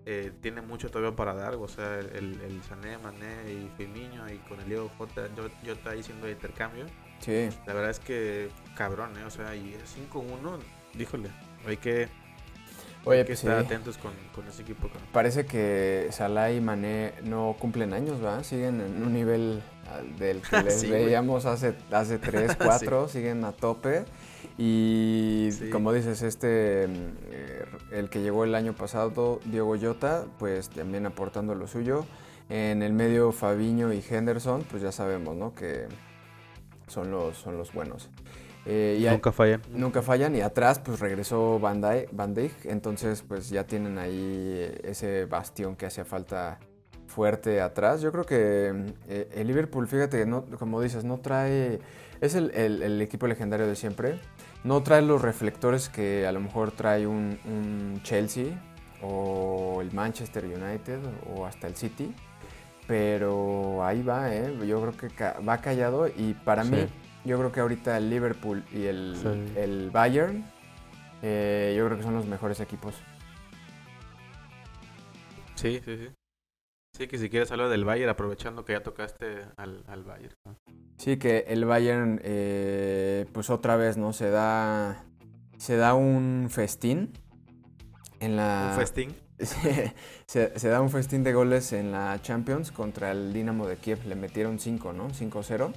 [0.06, 4.38] eh, tiene mucho todavía para dar, o sea, el, el Sané, Mané y Firmino y
[4.39, 6.86] con el Diego J, yo, yo está ahí haciendo intercambio.
[7.19, 7.50] Sí.
[7.65, 9.24] La verdad es que cabrón, ¿eh?
[9.26, 9.76] O sea, y
[10.12, 10.60] 5-1,
[10.93, 11.30] díjole,
[11.65, 12.08] hay que,
[13.06, 14.89] Oye, que estar atentos con, con ese equipo.
[15.12, 18.43] Parece que Salah y Mané no cumplen años, ¿va?
[18.43, 19.62] Siguen en un nivel
[20.17, 24.06] del que les veíamos hace, hace 3, 4, siguen a tope.
[24.58, 31.05] Y como dices, este, eh, el que llegó el año pasado, Diego Llota, pues también
[31.05, 32.05] aportando lo suyo.
[32.49, 35.55] En el medio Fabiño y Henderson, pues ya sabemos, ¿no?
[35.55, 35.88] Que
[36.88, 38.10] son los, son los buenos.
[38.65, 39.62] Eh, nunca fallan.
[39.71, 41.81] Nunca fallan y atrás pues regresó Van
[42.34, 46.60] Dijk, entonces pues ya tienen ahí ese bastión que hacía falta
[47.08, 48.02] fuerte atrás.
[48.02, 51.80] Yo creo que eh, el Liverpool, fíjate, no, como dices, no trae,
[52.22, 54.20] es el, el equipo legendario de siempre,
[54.65, 58.60] no trae los reflectores que a lo mejor trae un, Chelsea
[59.04, 62.13] o el Manchester United o hasta el City.
[62.88, 64.58] Pero ahí va, ¿eh?
[64.68, 66.88] yo creo que va callado y para mí,
[67.24, 70.44] yo creo que ahorita el Liverpool y el, Bayern,
[71.22, 72.96] eh, yo creo que son los mejores equipos.
[75.54, 76.25] Sí, sí, sí.
[76.95, 80.34] Sí, que si quieres hablar del Bayern, aprovechando que ya tocaste al, Bayern.
[80.97, 84.13] Sí, que el Bayern, eh, pues otra vez, ¿no?
[84.13, 85.03] Se da,
[85.58, 87.12] se da un festín
[88.21, 88.69] en la...
[88.71, 89.15] ¿Un festín?
[89.39, 89.93] se,
[90.25, 94.05] se, da un festín de goles en la Champions contra el Dinamo de Kiev.
[94.05, 95.10] Le metieron 5, ¿no?
[95.10, 95.73] 5-0.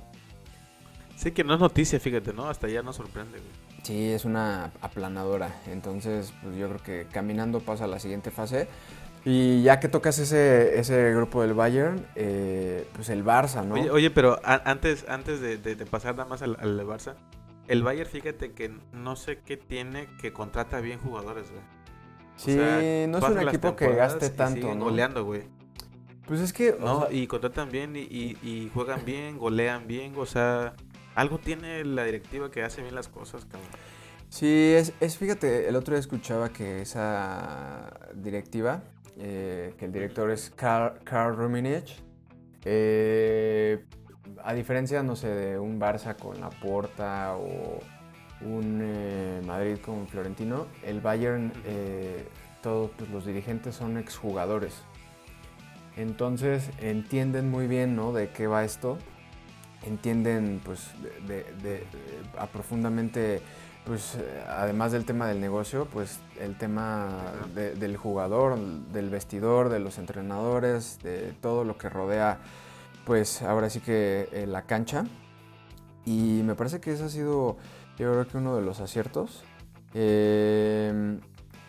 [1.16, 2.48] Sí, que no es noticia, fíjate, ¿no?
[2.48, 3.68] Hasta ya nos sorprende, güey.
[3.83, 5.62] Sí, es una aplanadora.
[5.66, 8.68] Entonces, pues yo creo que caminando pasa a la siguiente fase.
[9.24, 13.74] Y ya que tocas ese, ese grupo del Bayern, eh, pues el Barça, ¿no?
[13.92, 15.59] Oye, pero antes, antes de,
[15.90, 17.14] pasar nada más al, Barça,
[17.66, 21.62] el Bayern, fíjate que no sé qué tiene que contrata bien jugadores, güey.
[22.37, 22.57] Sí,
[23.09, 24.85] no es un equipo que gaste tanto, ¿no?
[24.85, 25.42] goleando, güey.
[26.26, 26.76] Pues es que...
[26.78, 30.74] No, y contratan bien y, y, juegan bien, golean bien, o sea...
[31.14, 33.68] Algo tiene la directiva que hace bien las cosas, cabrón.
[34.28, 38.85] Sí, es, es fíjate, el otro día escuchaba que esa directiva
[39.18, 41.96] eh, que el director es Karl Rummenigge.
[42.64, 43.85] Eh,
[44.44, 47.81] a diferencia, no sé, de un Barça con Laporta o
[48.42, 51.52] un eh, Madrid con Florentino, el Bayern,
[52.62, 54.83] todos pues, los dirigentes son exjugadores.
[55.96, 58.12] Entonces entienden muy bien ¿no?
[58.12, 58.98] de qué va esto,
[59.85, 60.92] entienden pues
[61.26, 61.85] de,
[62.52, 63.40] profundamente
[63.88, 67.09] pues eh, además del tema del negocio, pues el tema
[67.55, 72.38] del jugador, del vestidor, de los entrenadores, de todo lo que rodea,
[73.07, 75.05] pues ahora sí que eh, la cancha.
[76.05, 77.57] Y me parece que ese ha sido,
[77.98, 79.42] yo creo que uno de los aciertos.
[79.94, 81.20] Em,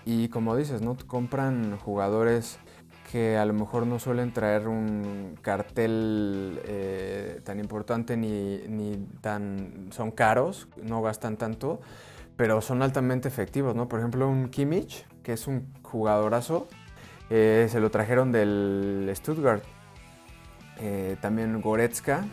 [0.06, 0.98] y como dices, ¿no?
[1.08, 2.60] Compran jugadores
[3.12, 9.88] que a lo mejor no suelen traer un cartel eh, tan importante ni, ni, tan
[9.92, 11.80] son caros, no gastan tanto,
[12.40, 13.90] pero son altamente efectivos, ¿no?
[13.90, 16.70] Por ejemplo, un Kimmich, que es un jugadorazo,
[17.30, 19.62] eh, se lo trajeron del Stuttgart.
[20.80, 22.24] Eh, también Goretzka.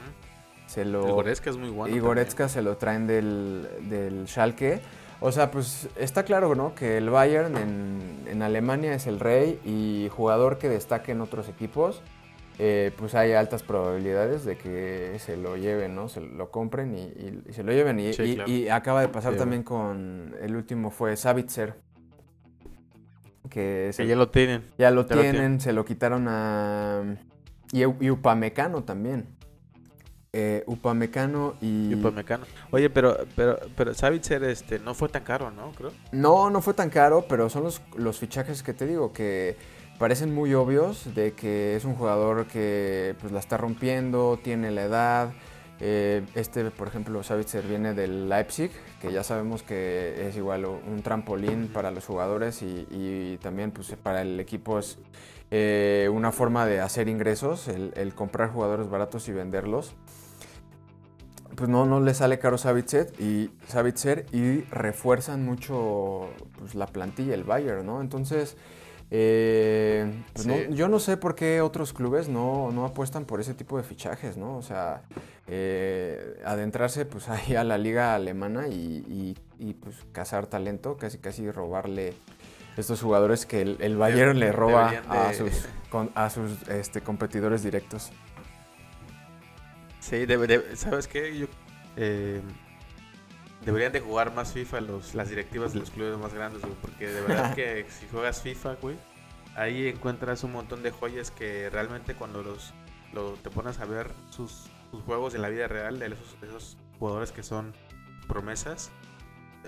[0.69, 1.97] Se lo, Goretzka es muy bueno.
[1.97, 4.81] Y Goretzka se lo traen del, del Schalke.
[5.19, 6.73] O sea, pues está claro, ¿no?
[6.77, 12.01] Que el Bayern en, Alemania es el rey y jugador que destaque en otros equipos,
[12.59, 16.09] eh, pues hay altas probabilidades de que se lo lleven, ¿no?
[16.09, 18.01] Se lo compren y, se lo lleven.
[18.01, 21.75] Y, acaba de pasar también con el último fue Savitzer.
[23.51, 24.63] Que, ya lo tienen.
[24.79, 27.17] Ya lo, tienen, se lo quitaron a...
[27.73, 29.37] Y, y Upamecano también.
[30.33, 31.95] Eh, Upamecano y...
[31.95, 32.45] Upamecano.
[32.71, 35.73] Oye, pero, pero, pero Savitzer este, no fue tan caro, ¿no?
[35.73, 35.93] Creo.
[36.13, 39.57] No, no fue tan caro, pero son los, los fichajes que te digo, que
[39.99, 44.85] parecen muy obvios de que es un jugador que pues, la está rompiendo, tiene la
[44.85, 45.33] edad.
[45.79, 51.03] Eh, este, por ejemplo, Savitzer viene del Leipzig, que ya sabemos que es igual un
[51.03, 54.99] trampolín para los jugadores y, también pues, para el equipo es
[55.51, 59.95] eh, una forma de hacer ingresos, el, el comprar jugadores baratos y venderlos
[61.57, 66.29] pues no, no le sale caro Savitzer y, Savitzer y refuerzan mucho
[66.59, 68.01] pues, la plantilla, el Bayern, ¿no?
[68.01, 68.57] Entonces,
[69.11, 73.77] eh, pues yo no sé por qué otros clubes no, no, apuestan por ese tipo
[73.77, 74.57] de fichajes, ¿no?
[74.57, 75.03] O sea,
[75.47, 79.37] eh, adentrarse pues ahí a la liga alemana y,
[79.81, 82.15] pues cazar talento, casi casi robarle
[82.77, 85.67] estos jugadores que el, Bayern le roba a sus,
[86.15, 88.11] a sus este, competidores directos.
[90.01, 90.27] Sí,
[90.75, 91.39] ¿sabes qué?
[91.39, 91.47] Yo,
[91.97, 92.41] eh,
[93.67, 97.09] deberían de jugar más FIFA los, las directivas de los clubes más grandes, güey, porque
[97.09, 98.97] de verdad que si juegas FIFA, güey,
[99.57, 102.73] ahí encuentras un montón de joyas que realmente cuando los
[103.13, 104.71] lo, te pones a ver sus,
[105.05, 107.75] juegos en la vida real, de esos, esos jugadores que son
[108.29, 108.91] promesas,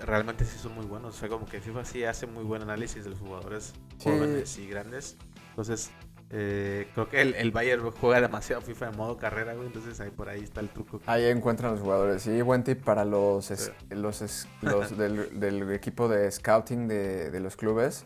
[0.05, 1.15] realmente sí son muy buenos.
[1.15, 4.67] O sea, como que FIFA sí hace muy buen análisis de los jugadores jóvenes y
[4.67, 5.17] grandes.
[5.49, 5.91] Entonces,
[6.31, 9.67] eh, creo que el, el, Bayern juega demasiado FIFA en modo carrera, güey.
[9.67, 11.01] Entonces ahí por ahí está el truco.
[11.07, 12.21] Ahí encuentran los jugadores.
[12.21, 13.49] Sí, buen tip para los,
[13.89, 18.05] los, los del, equipo de scouting de, los clubes.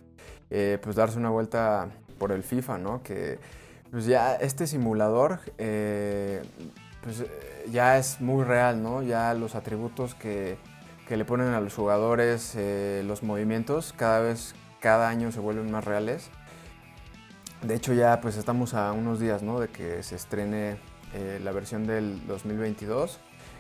[0.50, 3.04] Eh, pues darse una vuelta por el FIFA, ¿no?
[3.04, 3.40] Que
[3.92, 6.42] pues ya este simulador eh,
[7.02, 7.26] pues
[7.70, 9.04] ya es muy real, ¿no?
[9.04, 10.58] Ya los atributos que,
[11.08, 12.58] que le ponen a los jugadores,
[13.04, 16.30] los movimientos, cada vez, cada año se vuelven más reales.
[17.64, 19.60] De hecho ya pues estamos a unos días ¿no?
[19.60, 20.78] de que se estrene
[21.14, 23.20] eh, la versión del 2022.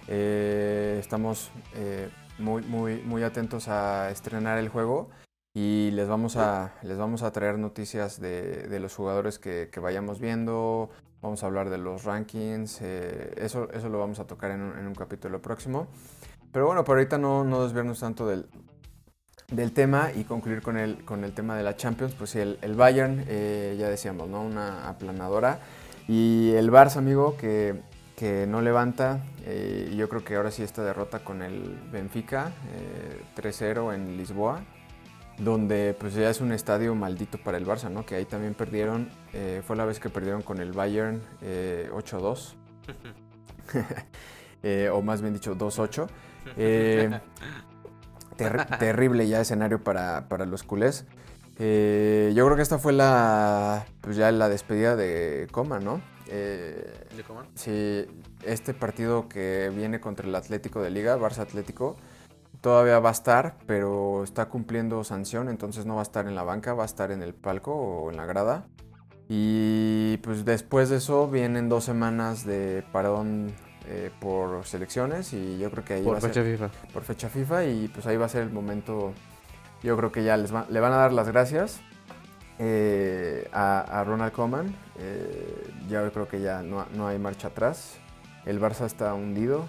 [0.10, 5.10] Eh, estamos eh, muy, muy, muy atentos a estrenar el juego
[5.54, 10.90] y les vamos a, les vamos a traer noticias de, los jugadores que, vayamos viendo,
[11.22, 15.42] vamos a hablar de los rankings, eso, eso lo vamos a tocar en un, capítulo
[15.42, 15.88] próximo.
[16.52, 18.48] Pero bueno, por ahorita no, no desviarnos tanto del,
[19.54, 22.76] del tema y concluir con el, con el tema de la Champions, pues el, el
[22.76, 24.42] Bayern, eh, ya decíamos, ¿no?
[24.42, 25.60] Una aplanadora.
[26.08, 27.82] Y el Barça, amigo, que,
[28.16, 29.24] que no levanta.
[29.46, 32.52] Eh, y yo creo que ahora sí esta derrota con el Benfica,
[33.36, 34.64] 3-0 eh, en Lisboa,
[35.38, 38.06] donde pues ya es un estadio maldito para el Barça, ¿no?
[38.06, 39.10] Que ahí también perdieron,
[39.66, 42.54] fue la vez que perdieron con el Bayern 8-2.
[44.94, 46.08] o más bien dicho, 2-8.
[48.80, 51.06] terrible ya escenario para, los culés.
[51.60, 56.02] Eh, yo creo que esta fue la, pues ya la despedida de Coma, ¿no?
[56.28, 57.46] Eh, ¿De Coma?
[57.56, 58.06] Sí,
[58.44, 61.96] este partido que viene contra el Atlético de Liga, Barça Atlético,
[62.62, 66.44] todavía va a estar, pero está cumpliendo sanción, entonces no va a estar en la
[66.44, 68.66] banca, va a estar en el palco o en la grada.
[69.30, 73.54] Y pues después de eso vienen dos semanas de parón
[73.88, 76.70] eh, por selecciones y yo creo que ahí por fecha FIFA.
[76.94, 79.14] Por fecha FIFA y pues ahí va a ser el momento,
[79.82, 81.82] yo creo que ya les le van a dar las gracias
[82.60, 84.74] eh, a, Ronald Koeman.
[85.00, 87.96] Eh, ya creo que ya no, hay marcha atrás.
[88.46, 89.66] El Barça está hundido,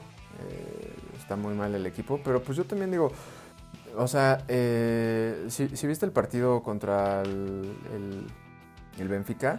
[1.19, 3.13] está muy mal el equipo, pero pues yo también digo,
[3.97, 4.45] o sea,
[5.49, 8.27] si, viste el partido contra el,
[8.99, 9.59] el Benfica,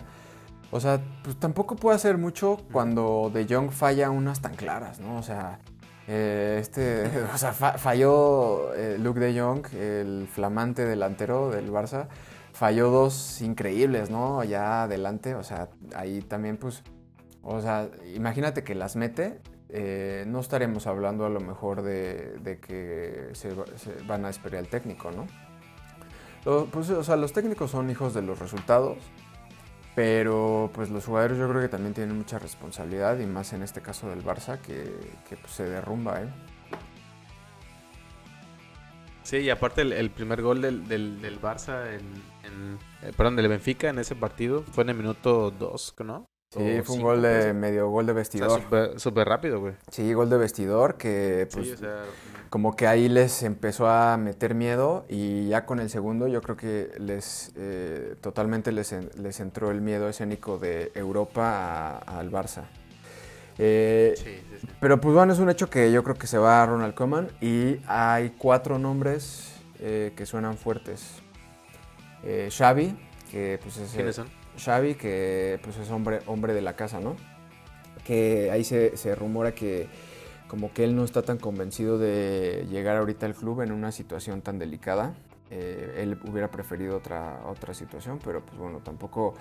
[0.72, 5.18] o sea, pues tampoco puede hacer mucho cuando De Jong falla unas tan claras, ¿no?
[5.18, 5.60] O sea,
[6.08, 12.08] eh, este, o sea, falló eh, Luke De Jong, el flamante delantero del Barça,
[12.54, 14.44] falló dos increíbles, ¿no?
[14.44, 16.84] Ya adelante, o sea, ahí también pues,
[17.42, 19.40] o sea, imagínate que las mete,
[19.70, 23.54] eh, no estaremos hablando a lo mejor de, que se,
[24.08, 25.26] van a esperar el técnico, ¿no?
[26.72, 28.98] Pues, o sea, los técnicos son hijos de los resultados
[29.96, 33.82] pero pues los jugadores yo creo que también tienen mucha responsabilidad y más en este
[33.82, 34.92] caso del Barça que,
[35.30, 36.22] pues, se derrumba.
[36.22, 36.28] ¿eh?
[39.24, 43.98] Sí, y aparte el, primer gol del, del, Barça, en, eh, perdón, del Benfica en
[44.00, 46.28] ese partido fue en el minuto 2, ¿no?
[46.58, 48.62] Sí, fue un gol de medio gol de vestidor.
[48.98, 49.74] súper rápido, güey.
[49.92, 52.04] Sí, gol de vestidor que pues, o sea,
[52.50, 56.56] como que ahí les empezó a meter miedo y ya con el segundo yo creo
[56.56, 62.64] que les eh, totalmente les, les, entró el miedo escénico de Europa al Barça.
[63.58, 66.64] Eh, sí, sí, Pero pues bueno, es un hecho que yo creo que se va
[66.64, 71.22] a Ronald Koeman y hay cuatro nombres eh, que suenan fuertes.
[72.50, 72.98] Xavi,
[73.30, 73.92] que pues es...
[73.92, 74.45] ¿Quiénes son?
[74.58, 77.16] Xavi, que pues es hombre, hombre de la casa, ¿no?
[78.04, 79.88] Que ahí se, se rumora que
[80.48, 84.42] como que él no está tan convencido de llegar ahorita al club en una situación
[84.42, 85.16] tan delicada.
[85.52, 89.36] Eh, él hubiera preferido otra, otra situación, pero pues bueno, tampoco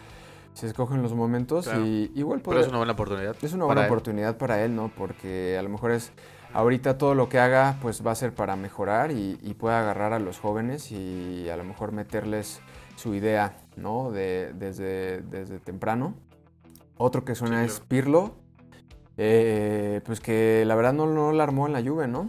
[0.54, 3.36] se escogen los momentos y igual Pero es una buena oportunidad.
[3.42, 4.90] Es una buena oportunidad para él, ¿no?
[4.96, 6.12] Porque a lo mejor es
[6.52, 10.18] ahorita todo lo que haga pues va a ser para mejorar y, puede agarrar a
[10.18, 12.60] los jóvenes y a lo mejor meterles
[12.96, 14.10] su idea, ¿no?
[14.10, 16.14] De, desde, desde temprano.
[16.96, 18.36] Otro que suena es Pirlo,
[19.16, 22.28] eh, pues que la verdad no, no la armó en la lluvia, ¿no?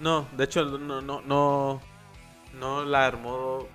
[0.00, 1.80] No, de hecho no, no, no,
[2.58, 3.66] no la armó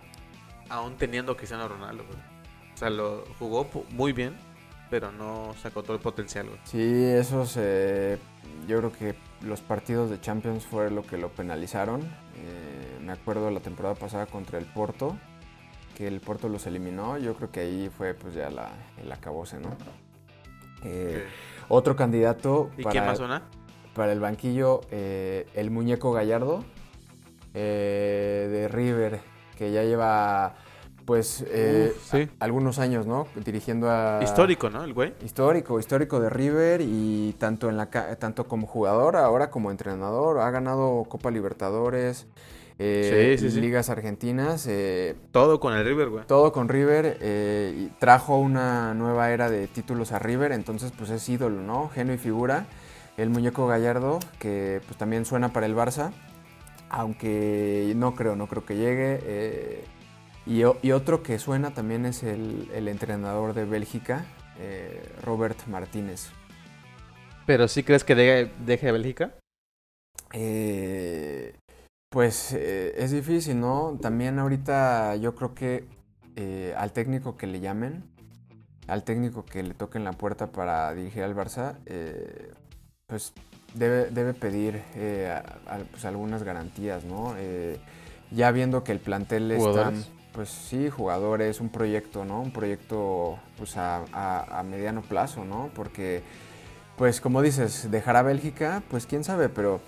[0.69, 2.03] aún teniendo Cristiano Ronaldo,
[2.73, 4.35] O sea, lo jugó muy bien,
[4.89, 6.59] pero no sacó todo el potencial, güey.
[6.63, 8.17] Sí, esos, eh,
[8.67, 12.01] yo creo que los partidos de Champions fue lo que lo penalizaron.
[12.01, 15.17] Eh, me acuerdo la temporada pasada contra el Porto,
[15.99, 17.17] que el Porto los eliminó.
[17.17, 18.71] Yo creo que ahí fue pues ya la,
[19.03, 19.67] el acabose, ¿no?
[20.85, 21.25] Eh,
[21.67, 23.43] otro candidato para,
[23.93, 26.63] para el banquillo, eh, el muñeco Gallardo
[27.53, 29.19] eh, de River,
[29.57, 30.55] que ya lleva
[31.03, 31.43] pues
[32.39, 33.27] algunos años, ¿no?
[33.35, 34.21] Dirigiendo a...
[34.23, 34.85] Histórico, ¿no?
[34.85, 35.15] El güey.
[35.21, 40.49] Histórico, histórico de River y tanto, en la, tanto como jugador, ahora como entrenador, ha
[40.49, 42.25] ganado Copa Libertadores,
[42.79, 44.65] eh, ligas argentinas.
[44.67, 46.25] Eh, todo con el River, güey.
[46.25, 47.17] Todo con River.
[47.21, 51.89] Eh, y trajo una nueva era de títulos a River, entonces pues es ídolo, ¿no?
[51.89, 52.65] Genio y figura.
[53.17, 56.11] El muñeco Gallardo, que pues también suena para el Barça,
[56.89, 59.83] aunque no creo, no creo que llegue.
[60.45, 64.25] Y, y, otro que suena también es el, el entrenador de Bélgica,
[65.23, 66.29] Robert Martínez.
[67.45, 69.33] ¿Pero sí crees que deje, deje Bélgica?
[70.33, 71.55] Eh,
[72.09, 73.97] pues eh, es difícil, ¿no?
[74.01, 75.85] También ahorita yo creo que
[76.35, 78.03] eh, al técnico que le llamen,
[78.87, 82.51] al técnico que le toquen la puerta para dirigir al Barça, eh,
[83.05, 83.33] pues
[83.75, 84.81] debe, debe pedir
[85.91, 87.35] pues, algunas garantías, ¿no?
[88.31, 89.91] ya viendo que el plantel está,
[90.33, 92.41] pues sí, jugadores, un proyecto, ¿no?
[92.41, 95.71] Un proyecto pues a, a, mediano plazo, ¿no?
[95.73, 96.21] Porque,
[96.95, 99.81] pues como dices, dejar a Bélgica, pues quién sabe, pero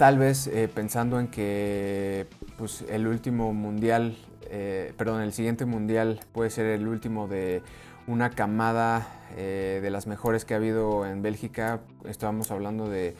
[0.00, 2.26] Tal vez eh, pensando en que
[2.56, 4.16] pues, el último mundial,
[4.48, 7.60] eh, perdón, el siguiente mundial puede ser el último de
[8.06, 11.80] una camada eh, de las mejores que ha habido en Bélgica.
[12.06, 13.14] Estábamos hablando de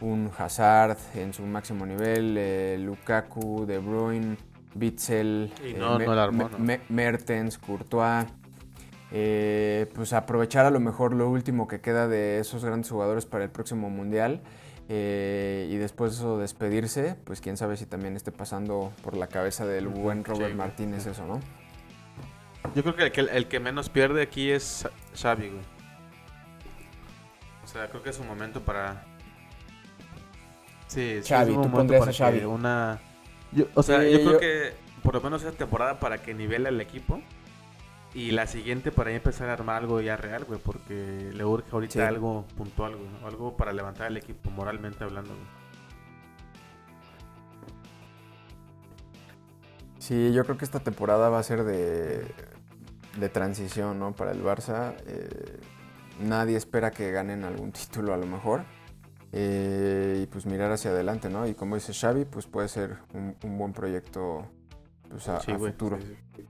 [0.00, 4.36] un Hazard en su máximo nivel, Lukaku, De Bruyne,
[4.74, 5.52] Bitzel,
[6.88, 8.26] Mertens, Courtois.
[9.08, 13.50] pues aprovechar a lo mejor lo último que queda de esos grandes jugadores para el
[13.50, 14.42] próximo mundial
[14.88, 19.28] eh, y después de eso despedirse, pues quién sabe si también esté pasando por la
[19.28, 21.40] cabeza del buen Robert Martínez eso, ¿no?
[22.74, 25.62] Yo creo que el, que el, que menos pierde aquí es Xavi, güey.
[27.62, 29.04] O sea, creo que es un momento para...
[30.86, 32.44] Sí, Xavi, tú pondrías a Xavi.
[32.44, 33.00] Una...
[33.74, 34.72] o sea, yo creo que
[35.02, 37.20] por lo menos esta temporada para que nivele el equipo
[38.14, 42.06] y la siguiente para empezar a armar algo ya real, güey, porque le urge ahorita
[42.06, 45.64] algo puntual, güey, algo para levantar el equipo moralmente hablando, güey.
[49.98, 52.26] Sí, yo creo que esta temporada va a ser de,
[53.18, 54.12] de transición, ¿no?
[54.12, 54.94] Para el Barça.
[55.06, 55.60] Eh,
[56.20, 58.64] nadie espera que ganen algún título a lo mejor.
[59.32, 61.48] Eh, y pues mirar hacia adelante, ¿no?
[61.48, 64.46] Y como dice Xavi, pues puede ser un, buen proyecto
[65.08, 65.98] pues, a, futuro.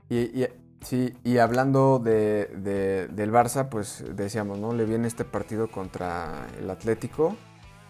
[0.09, 0.45] y,
[0.85, 4.71] Sí, y hablando de, del Barça, pues decíamos, ¿no?
[4.71, 7.35] Le viene este partido contra el Atlético,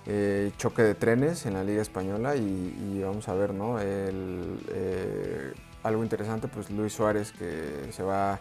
[0.06, 3.80] eh, choque de trenes en la Liga Española y, vamos a ver, ¿no?
[3.82, 8.40] Eh, algo interesante, pues Luis Suárez que se va,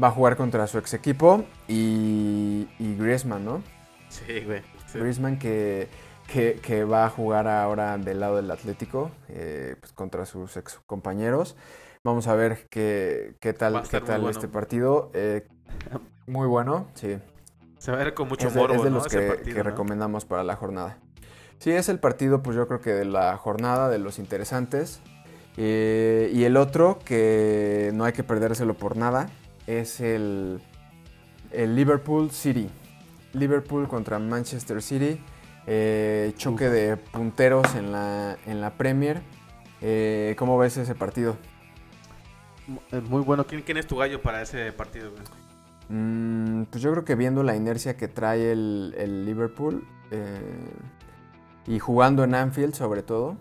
[0.00, 3.64] va a jugar contra su ex equipo y, y Griezmann, ¿no?
[4.08, 4.62] Sí, güey.
[4.94, 5.88] Griezmann que,
[6.28, 11.56] que, va a jugar ahora del lado del Atlético, eh, pues contra sus ex compañeros.
[12.04, 15.10] Vamos a ver qué, qué tal, qué tal este partido.
[15.14, 15.46] Eh,
[16.26, 17.18] muy bueno, sí.
[17.78, 20.98] Se va a ver con mucho morbo, Es de los que, recomendamos para la jornada.
[21.58, 25.00] Sí, es el partido, pues yo creo que de la jornada, de los interesantes.
[25.56, 29.28] Eh, y el otro, que no hay que perdérselo por nada,
[29.66, 30.60] es el,
[31.50, 32.70] el Liverpool City.
[33.32, 35.20] Liverpool contra Manchester City.
[35.66, 39.20] Eh, choque de punteros en la, en la Premier.
[39.80, 41.36] Eh, ¿Cómo ves ese partido?
[43.08, 43.46] Muy bueno.
[43.46, 45.12] ¿Quién, es tu gallo para ese partido?
[45.88, 50.40] Mm, pues yo creo que viendo la inercia que trae el, Liverpool eh,
[51.66, 53.36] y jugando en Anfield sobre todo,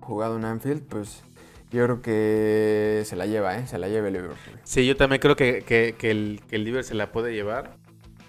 [0.00, 1.22] jugado en Anfield, pues
[1.70, 3.66] yo creo que se la lleva, ¿eh?
[3.66, 4.60] Se la lleva el Liverpool.
[4.64, 7.76] Sí, yo también creo que, el, que el Liverpool se la puede llevar.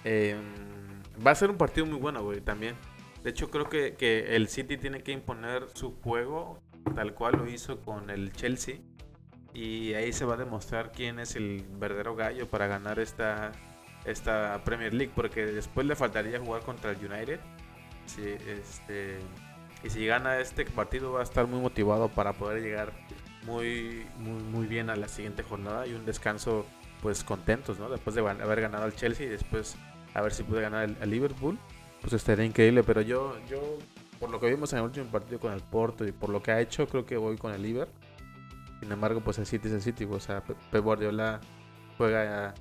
[0.03, 0.35] Eh,
[1.25, 2.75] Va a ser un partido muy bueno, güey, también.
[3.23, 6.59] De hecho, creo que, que, el City tiene que imponer su juego
[6.95, 8.77] tal cual lo hizo con el Chelsea.
[9.53, 13.51] Y ahí se va a demostrar quién es el verdadero gallo para ganar esta,
[14.05, 15.11] esta Premier League.
[15.15, 17.39] Porque después le faltaría jugar contra el United.
[18.05, 19.19] Sí, este,
[19.83, 22.91] y si gana este partido va a estar muy motivado para poder llegar
[23.45, 26.65] muy, muy, muy bien a la siguiente jornada y un descanso
[27.01, 27.89] pues contentos, ¿no?
[27.89, 29.75] Después de haber ganado al Chelsea y después
[30.13, 31.57] a ver si puede ganar el, Liverpool,
[32.01, 32.83] pues estaría increíble.
[32.83, 33.77] Pero yo, yo,
[34.19, 36.51] por lo que vimos en el último partido con el Porto y por lo que
[36.51, 38.10] ha hecho, creo que voy con el Liverpool.
[38.81, 40.05] Sin embargo, pues el City es el City.
[40.09, 41.39] O sea, Pep Guardiola
[41.97, 42.53] juega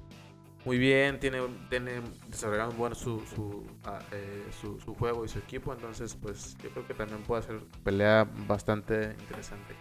[0.64, 1.38] muy bien, tiene,
[1.70, 5.72] tiene desarrollado bueno su, su, ah, eh, su, su, juego y su equipo.
[5.72, 9.74] Entonces, pues yo creo que también puede ser pelea bastante interesante.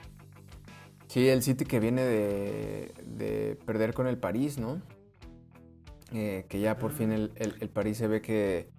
[1.08, 4.82] Sí, el City que viene de, de perder con el París, ¿no?
[6.14, 8.70] Eh, que ya por fin el, el, París se ve que,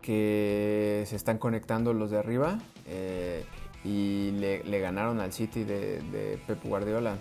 [0.00, 3.44] que se están conectando los de arriba eh,
[3.84, 7.18] y le, ganaron al City de, Pep Guardiola.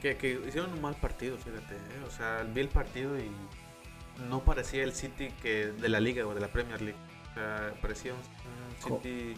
[0.00, 1.74] Que, que, hicieron un mal partido, fíjate.
[1.74, 2.04] ¿eh?
[2.06, 3.30] O sea, vi el partido y
[4.28, 6.98] no parecía el City que de la Liga o de la Premier League.
[7.30, 9.34] O sea, parecía un, City.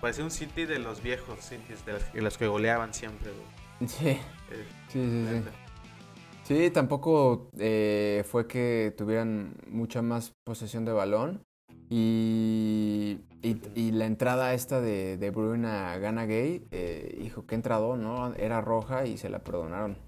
[0.00, 3.30] Parecía un City de los viejos Cities, de los, que goleaban siempre.
[3.86, 4.16] Sí.
[4.88, 5.42] sí, sí, sí.
[6.44, 11.44] Sí, tampoco eh, fue que tuvieran mucha más posesión de balón.
[11.94, 18.32] Y, y, la entrada esta de, de a Gana Gay, eh, hijo, que entrado, ¿no?
[18.36, 19.98] Era roja y se la perdonaron.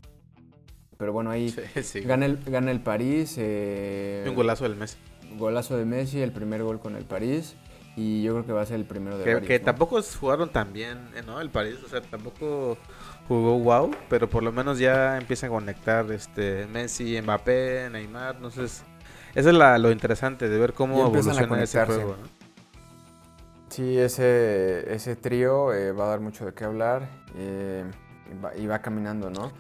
[0.97, 1.55] Pero bueno, ahí
[2.07, 3.35] Gana, el, gana el París.
[3.37, 4.97] Eh, un golazo del Messi.
[5.37, 7.55] Golazo de Messi, el primer gol con el París.
[7.97, 10.73] Y yo creo que va a ser el primero de Que, que tampoco jugaron tan
[10.73, 11.39] bien, ¿no?
[11.39, 12.79] El París, o sea, tampoco
[13.29, 18.85] jugó wow, pero por lo menos ya empiezan a conectar este Messi, Mbappé, Neymar, entonces
[19.35, 22.17] eso es la, lo interesante de ver cómo evoluciona ese juego.
[23.69, 27.85] Sí, ese, ese trío eh, va a dar mucho de qué hablar eh,
[28.57, 29.51] y, va, caminando, ¿no?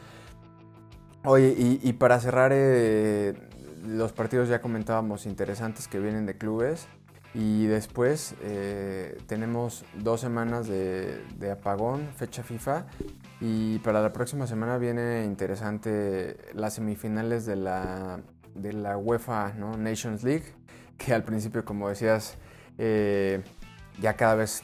[1.25, 3.35] Oye, y, para cerrar eh,
[3.87, 6.87] los partidos ya comentábamos interesantes que vienen de clubes.
[7.35, 12.87] Y después eh, tenemos dos semanas de, apagón, fecha FIFA.
[13.41, 18.21] Y para la próxima semana viene interesante las semifinales de la,
[18.55, 20.45] de la UEFA Nations League,
[20.99, 22.37] que al principio, como decías,
[22.79, 23.43] eh,
[24.01, 24.63] ya cada vez,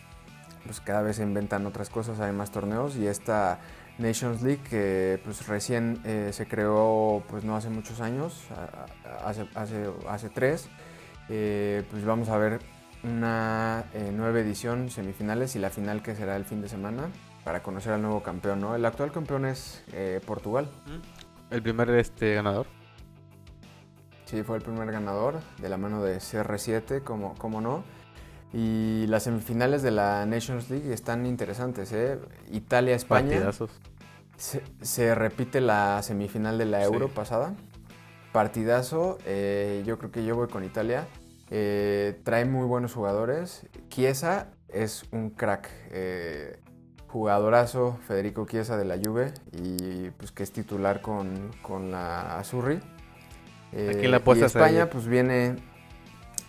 [0.65, 2.97] pues cada vez se inventan otras cosas, hay más torneos.
[2.97, 3.61] Y esta
[3.99, 8.47] Nations League, que pues recién eh, se creó pues no hace muchos años,
[9.25, 10.69] hace, hace, hace tres
[11.29, 12.61] eh, pues vamos a ver
[13.03, 17.09] una nueva edición, semifinales y la final que será el fin de semana
[17.45, 18.75] para conocer al nuevo campeón, ¿no?
[18.75, 19.83] El actual campeón es
[20.27, 20.69] Portugal.
[21.51, 22.67] El primer este, ganador.
[24.31, 27.83] Sí, fue el primer ganador de la mano de CR7, como, como no.
[28.53, 32.17] Y las semifinales de la Nations League están interesantes, ¿eh?
[32.53, 33.51] Italia-España.
[34.37, 37.57] Se, se, repite la semifinal de la Euro pasada.
[38.31, 39.19] Partidazo.
[39.85, 41.09] yo creo que yo voy con Italia.
[41.51, 43.67] Eh, trae muy buenos jugadores.
[43.89, 45.69] Chiesa es un crack.
[45.91, 46.61] Eh,
[47.09, 51.51] jugadorazo Federico Chiesa de la Juve y pues que es titular con,
[51.91, 52.81] la Azurri.
[53.73, 55.57] Eh, la y España pues viene,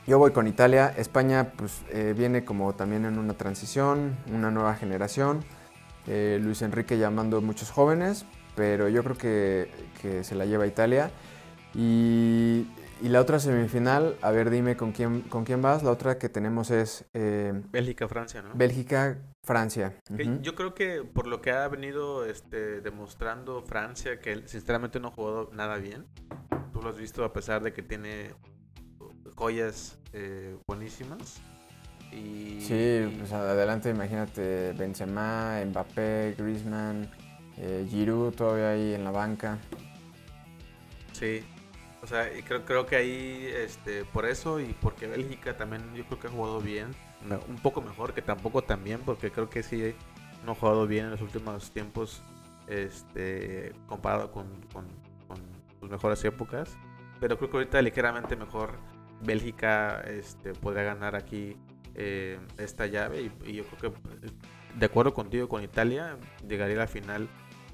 [0.08, 4.76] yo voy con Italia, España pues eh, viene como también en una transición, una nueva
[4.76, 5.44] generación,
[6.08, 11.12] Luis Enrique llamando muchos jóvenes, pero yo creo que, que se la lleva Italia
[11.76, 12.66] y
[13.02, 15.82] y la otra semifinal, a ver, dime con quién, con quién vas.
[15.82, 17.06] La otra que tenemos es...
[17.14, 18.54] Eh, Bélgica-Francia, ¿no?
[18.54, 19.96] Bélgica-Francia.
[20.42, 25.12] Yo creo que por lo que ha venido este, demostrando Francia, que sinceramente no ha
[25.12, 26.06] jugado nada bien.
[26.82, 28.32] Tú lo has visto a pesar de que tiene
[29.36, 31.40] joyas eh, buenísimas.
[32.12, 32.60] Y...
[32.60, 37.08] Sí, pues adelante imagínate Benzema, Mbappé, Griezmann,
[37.58, 39.60] eh, Giroud todavía ahí en la banca.
[41.12, 41.44] Sí,
[42.02, 46.20] o sea, creo, creo que ahí, este, por eso y porque Bélgica también yo creo
[46.20, 46.96] que ha jugado bien,
[47.48, 49.94] un poco mejor que tampoco también, porque creo que sí
[50.44, 52.24] no ha jugado bien en los últimos tiempos,
[52.66, 54.88] este, comparado con, con,
[55.90, 56.78] mejores épocas.
[57.20, 58.80] Pero creo que ahorita ligeramente mejor
[59.24, 61.56] Bélgica este, podría ganar aquí
[61.96, 63.32] eh, esta llave.
[63.46, 64.00] Y, yo creo que,
[64.78, 66.18] de acuerdo contigo, con Italia,
[66.48, 67.28] llegaría a la final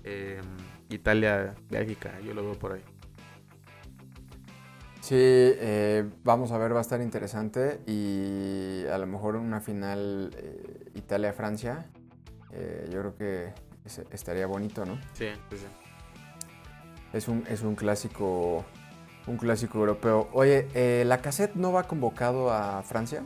[0.03, 0.41] eh,
[0.89, 2.19] Italia-Bélgica.
[2.21, 2.83] Yo lo veo por ahí.
[5.01, 10.35] Sí, eh, vamos a ver, va a estar interesante y a lo mejor una final
[10.95, 11.85] Italia-Francia.
[12.89, 13.53] yo creo que
[14.11, 14.99] estaría bonito, ¿no?
[15.13, 15.86] Sí, sí, sí.
[17.17, 18.65] Es un, es un clásico
[19.27, 20.29] un clásico europeo.
[20.33, 23.23] Oye, eh, ¿la cassette no va convocado a Francia?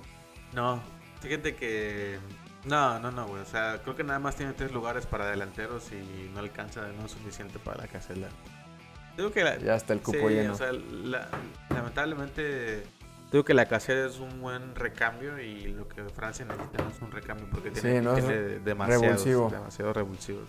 [0.54, 0.82] No,
[1.22, 2.20] fíjate que...
[2.66, 3.42] No, no, no, güey.
[3.42, 7.06] O sea, creo que nada más tiene tres lugares para delanteros y no alcanza, no
[7.06, 8.28] es suficiente para la cassette.
[9.18, 10.54] Digo que ya está el cupo lleno.
[10.54, 10.72] O sea,
[11.70, 12.84] lamentablemente
[13.32, 17.02] digo que la cassette es un buen recambio y lo que Francia necesita no es
[17.02, 18.02] un recambio porque tiene,
[18.64, 20.48] demasiados, demasiado revulsivos.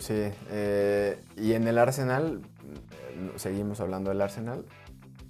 [0.00, 4.64] Sí, eh, y en el Arsenal, eh, seguimos hablando del Arsenal,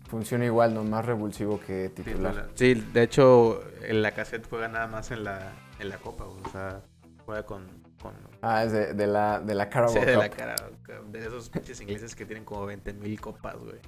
[0.09, 2.49] funciona igual, no más revulsivo que titular.
[2.55, 6.49] Sí, de hecho, en la cassette juega nada más en la, en la Copa, o
[6.51, 6.81] sea,
[7.27, 7.67] juega con...
[8.01, 8.15] con...
[8.41, 10.71] Ah, es de, de la, de la Carabao sí, de la Carabao
[11.11, 13.79] de esos pinches ingleses que tienen como 20 mil copas, güey.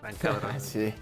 [0.00, 0.52] Tan cabrón.
[0.60, 0.94] sí.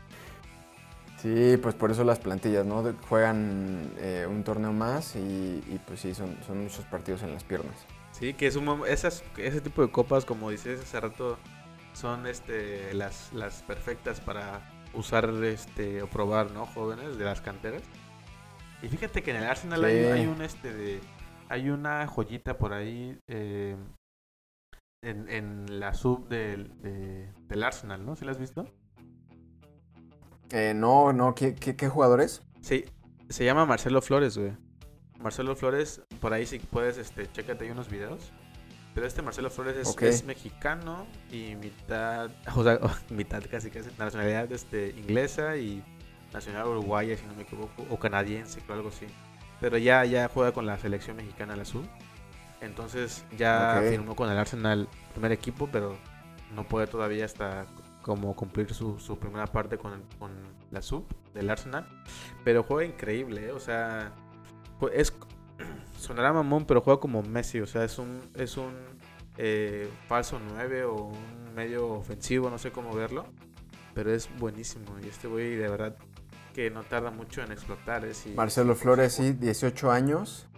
[1.18, 2.82] Sí, pues por eso las plantillas, ¿no?
[3.06, 7.44] Juegan eh, un torneo más y, y, pues sí, son, son muchos partidos en las
[7.44, 7.76] piernas.
[8.20, 11.38] Sí, que es un, esas, ese tipo de copas, como dices hace rato,
[11.94, 14.60] son este las, las perfectas para
[14.92, 16.66] usar este o probar, ¿no?
[16.66, 17.82] Jóvenes de las canteras.
[18.82, 21.00] Y fíjate que en el Arsenal hay, un este de
[21.48, 23.76] hay una joyita por ahí eh,
[25.02, 28.16] en, en, la sub del, del Arsenal, ¿no?
[28.16, 28.66] ¿Sí la has visto?
[30.50, 32.42] Eh, no, no, ¿Qué, qué, qué jugadores?
[32.60, 32.84] Sí,
[33.28, 34.52] se llama Marcelo Flores, güey.
[35.20, 38.32] Marcelo Flores, por ahí si puedes, este, chécate ahí unos videos.
[38.94, 44.90] Pero este Marcelo Flores es, mexicano y mitad, o sea, mitad casi casi, nacionalidad este,
[44.90, 45.84] inglesa y
[46.32, 49.06] nacional uruguaya, si no me equivoco, o canadiense, o algo así.
[49.60, 51.88] Pero ya, ya juega con la selección mexicana la azul.
[52.60, 55.96] Entonces ya firmó con el Arsenal primer equipo, pero
[56.54, 57.66] no puede todavía hasta
[58.02, 60.32] como cumplir su, su primera parte con, con
[60.70, 61.86] la sub del Arsenal.
[62.44, 63.52] Pero juega increíble, ¿eh?
[63.52, 64.12] o sea,
[64.80, 65.12] pues, es
[66.00, 68.72] sonará mamón, pero juega como Messi, o sea, es un es un
[69.36, 73.26] eh, falso 9 o un medio ofensivo, no sé cómo verlo,
[73.94, 75.96] pero es buenísimo y este güey de verdad
[76.54, 78.04] que no tarda mucho en explotar.
[78.04, 78.12] ¿eh?
[78.34, 80.48] Marcelo Flores, sí, 18 años.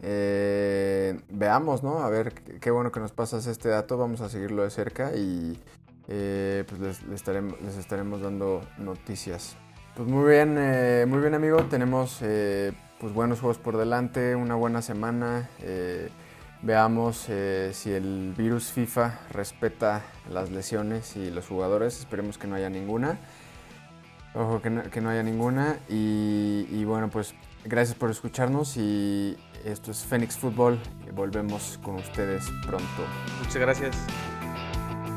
[0.00, 2.00] Eh, veamos, ¿no?
[2.00, 5.58] A ver, qué bueno que nos pasas este dato, vamos a seguirlo de cerca y
[6.06, 9.56] pues les, estaremos, les estaremos dando noticias.
[9.96, 10.54] Pues muy bien,
[11.08, 12.20] muy bien amigo, tenemos
[13.04, 15.50] pues buenos juegos por delante, una buena semana.
[15.60, 16.08] Eh,
[16.62, 20.00] veamos eh, si el virus FIFA respeta
[20.30, 21.98] las lesiones y los jugadores.
[21.98, 23.18] Esperemos que no haya ninguna.
[24.34, 25.80] Ojo, que no, haya ninguna.
[25.86, 27.34] Y, bueno, pues
[27.66, 29.36] gracias por escucharnos y
[29.66, 30.80] esto es Phoenix Football.
[31.12, 33.04] Volvemos con ustedes pronto.
[33.38, 33.96] Muchas gracias.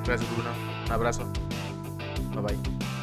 [0.06, 0.50] Gracias Bruno.
[0.88, 1.26] Un abrazo.
[2.34, 2.97] Bye bye.